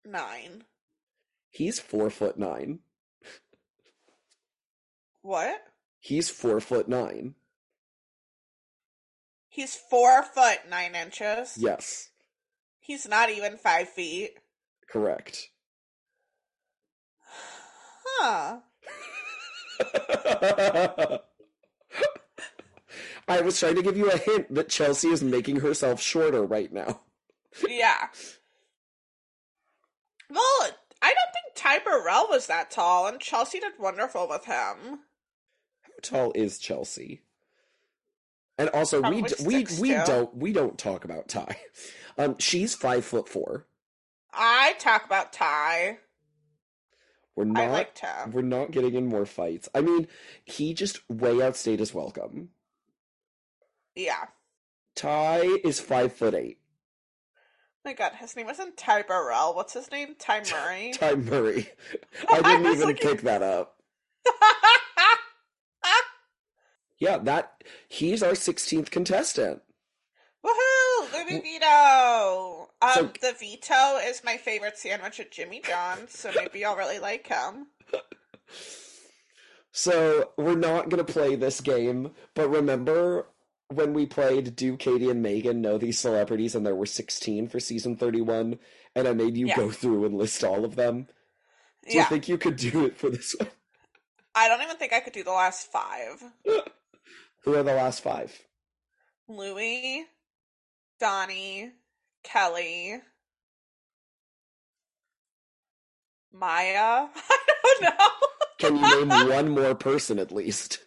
[0.04, 0.64] nine.
[1.50, 2.80] He's four foot nine.
[5.22, 5.62] What?
[6.00, 7.36] He's four foot nine.
[9.50, 11.56] He's four foot nine inches.
[11.58, 12.10] Yes,
[12.80, 14.32] He's not even five feet.
[14.90, 15.50] correct.
[18.20, 18.60] Huh.
[23.28, 26.72] I was trying to give you a hint that Chelsie is making herself shorter right
[26.72, 27.02] now.
[27.68, 28.08] Yeah.
[30.30, 30.70] Well,
[31.02, 35.00] I don't think Ty Burrell was that tall, and Chelsie did wonderful with him.
[35.82, 37.20] How tall is Chelsie?
[38.58, 41.58] And also, we d- we six, we don't we don't talk about Ty.
[42.20, 43.68] Um, she's five foot four.
[44.34, 46.00] I talk about Ty.
[47.36, 48.32] We're I not liked him.
[48.32, 49.70] we're not getting in more fights.
[49.76, 50.08] I mean,
[50.44, 52.50] he just way outstayed his welcome.
[53.96, 54.26] Yeah.
[54.96, 56.58] Ty is five foot eight.
[57.88, 59.56] My god, his name wasn't Ty Burrell.
[59.56, 60.16] What's his name?
[60.20, 60.92] Ty Murray?
[60.94, 61.70] Ty Murray.
[62.30, 63.78] I I didn't was even looking- pick that up.
[67.00, 69.62] Yeah, that he's our 16th contestant.
[70.44, 71.14] Woohoo!
[71.14, 72.70] Louie Vito!
[72.82, 77.00] Um, So- the Vito is my favorite sandwich at Jimmy John's, so maybe I'll really
[77.00, 77.68] like him.
[79.72, 83.28] So, we're not going to play this game, but remember
[83.70, 87.60] when we played Do Katie and Megan Know These Celebrities and there were 16 for
[87.60, 88.60] season 31
[88.96, 89.56] and I made you Yeah.
[89.58, 91.08] go through and list all of them?
[91.90, 93.50] Do you think you could do it for this one?
[94.36, 96.24] I don't even think I could do the last five.
[97.44, 98.38] Who are the last five?
[99.28, 100.06] Louie,
[101.00, 101.72] Donny,
[102.24, 103.02] Kelly,
[106.34, 107.10] Mya.
[107.16, 107.40] I
[107.80, 108.08] don't know.
[108.60, 110.80] Can you name one more person at least?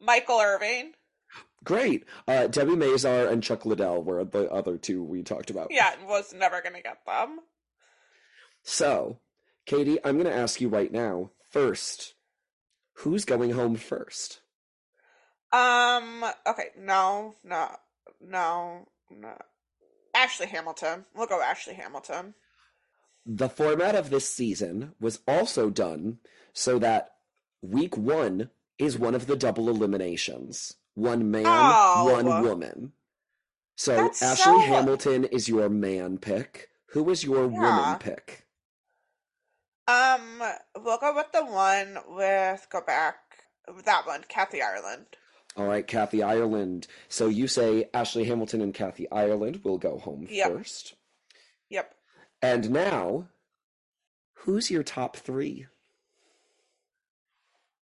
[0.00, 0.94] Michael Irvin.
[1.64, 2.04] Great.
[2.28, 5.68] Uh, Debi Mazar and Chuck Liddell were the other two we talked about.
[5.70, 7.40] Yeah, and was never gonna get them.
[8.64, 9.18] So,
[9.66, 11.30] Katie, I'm going to ask you right now.
[11.50, 12.14] First,
[12.94, 14.40] who's going home first?
[15.52, 16.24] Um.
[16.46, 16.68] Okay.
[16.76, 17.36] No.
[17.44, 17.68] No.
[18.20, 18.88] No.
[19.10, 19.38] No.
[20.14, 21.04] Ashley Hamilton.
[21.14, 22.34] We'll go Ashley Hamilton.
[23.26, 26.18] The format of this season was also done
[26.52, 27.10] so that
[27.62, 32.10] week one is one of the double eliminations one man, Oh.
[32.12, 32.92] one woman.
[33.76, 36.68] So Ashley so- Hamilton is your man pick.
[36.90, 37.58] Who is your Yeah.
[37.78, 38.46] woman pick?
[39.86, 40.42] Um.
[40.76, 43.16] We'll go with the one with go back.
[43.84, 45.16] That one, Kathy Ireland.
[45.56, 46.86] All right, Kathy Ireland.
[47.08, 50.48] So you say Ashley Hamilton and Kathy Ireland will go home Yep.
[50.52, 50.94] first.
[51.68, 51.94] Yep.
[52.42, 53.28] And now,
[54.34, 55.66] who's your top three?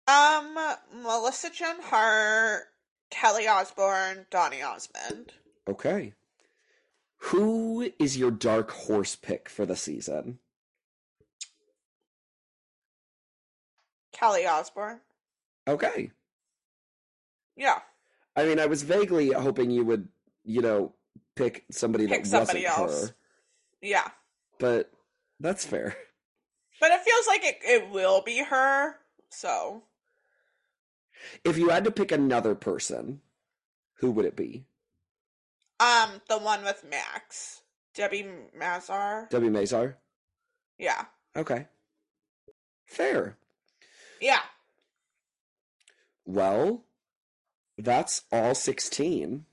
[0.09, 0.55] Um.
[0.93, 2.65] Melissa Joan Hart,
[3.11, 5.33] Kelly Osbourne, Donny Osmond.
[5.69, 6.15] Okay.
[7.19, 10.39] Who is your dark horse pick for the season?
[14.13, 15.01] Kelly Osbourne.
[15.69, 16.11] Okay.
[17.57, 17.81] Yeah.
[18.35, 20.09] I mean, I was vaguely hoping you would,
[20.45, 20.93] you know,
[21.35, 23.09] pick somebody Pick that somebody wasn't else.
[23.09, 23.15] her,
[23.83, 24.09] Yeah.
[24.59, 24.91] but
[25.41, 25.97] that's fair.
[26.81, 28.97] But it feels like it, it will be her.
[29.31, 29.83] So
[31.45, 33.21] If you had to pick another person,
[34.01, 34.65] who would it be?
[35.79, 37.61] um the one with Maks.
[37.97, 38.27] Debi
[38.59, 39.29] Mazar.
[39.31, 39.95] Debi Mazar?
[40.79, 41.05] Yeah.
[41.37, 41.67] Okay.
[42.87, 43.37] Fair.
[44.21, 44.41] Yeah.
[46.25, 46.85] Well,
[47.79, 49.45] that's all 16.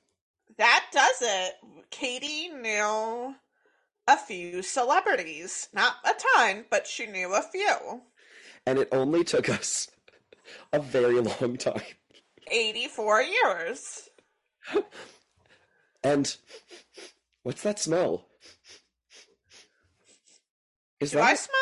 [0.58, 1.54] That does it.
[1.90, 3.36] Katie knew
[4.08, 5.70] a few celebrities.
[5.74, 8.02] Not a ton, but she knew a few.
[8.66, 9.90] And it only took us
[10.72, 11.82] a very long time.
[12.52, 14.10] 84 years.
[16.04, 16.36] And
[17.44, 18.28] what's that smell?
[21.00, 21.56] Is Do that I smell?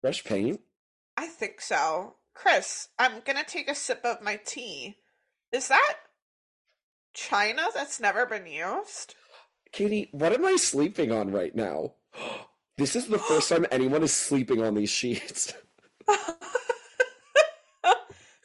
[0.00, 0.60] fresh paint?
[1.16, 2.16] I think so.
[2.34, 4.96] Chris, I'm gonna take a sip of my tea.
[5.52, 5.96] Is that
[7.14, 9.14] China that's never been used?
[9.72, 11.94] Katie, what am I sleeping on right now?
[12.78, 15.52] This is the first time anyone is sleeping on these sheets.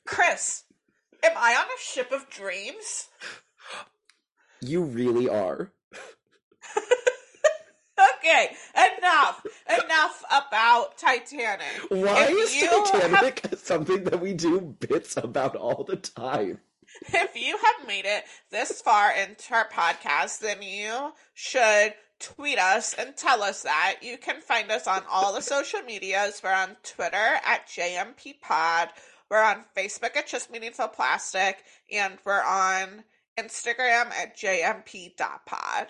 [0.08, 0.64] Chris,
[1.24, 3.10] am I on a ship of dreams?
[4.62, 5.72] You really are.
[8.20, 9.46] Okay, enough.
[9.68, 11.66] Enough about Titanic.
[11.90, 16.60] Why If is Titanic something that we do bits about all the time?
[17.14, 22.94] If you have made it this far into our podcast, then you should tweet us
[22.94, 23.98] and tell us that.
[24.02, 26.42] You can find us on all the social medias.
[26.44, 28.90] We're on Twitter at JMP Pod.
[29.30, 31.64] We're on Facebook at Just Meaningful Plastic.
[31.92, 33.04] And we're on
[33.40, 35.88] Instagram at JMP.pod.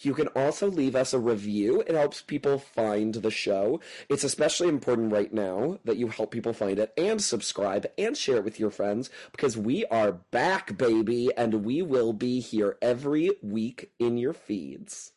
[0.00, 1.80] You can also leave us a review.
[1.86, 3.80] It helps people find the show.
[4.10, 8.36] It's especially important right now that you help people find it and subscribe and share
[8.36, 13.30] it with your friends because we are back, baby, and we will be here every
[13.42, 15.12] week in your feeds.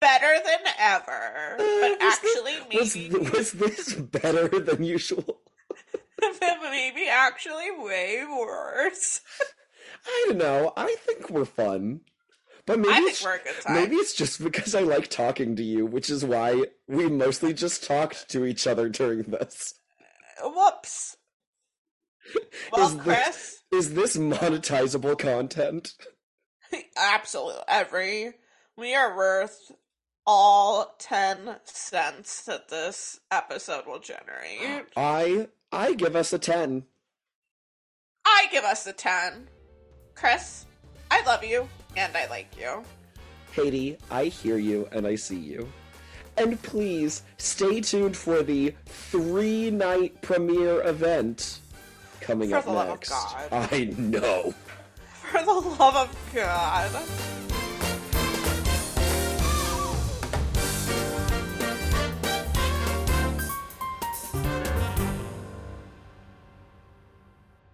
[0.00, 1.56] Better than ever.
[1.58, 5.42] Uh, But was this- actually, Was, was this better than usual?
[6.70, 9.20] maybe actually way worse.
[10.06, 10.72] I don't know.
[10.76, 12.00] I think we're fun.
[12.66, 13.74] But maybe I think it's, we're a good time.
[13.74, 17.82] maybe it's just because I like talking to you, which is why we mostly just
[17.84, 19.74] talked to each other during this.
[20.44, 21.16] Uh, whoops.
[22.72, 25.94] Well, Is this- Chris, Is this monetizable content?
[26.98, 28.34] absolutely every
[28.76, 29.72] we are worth
[30.26, 34.84] all ten cents that this episode will generate.
[34.94, 36.84] I I give us a 10.
[38.24, 39.48] I give us a ten.
[40.14, 40.66] Chris,
[41.10, 42.82] I love you and I like you.
[43.52, 45.68] Katie, I hear you and I see you.
[46.36, 51.60] And please stay tuned for the three night premiere event
[52.20, 53.08] coming For up the love of next.
[53.08, 53.48] God.
[53.50, 54.54] I know.
[55.32, 56.90] For the love of God.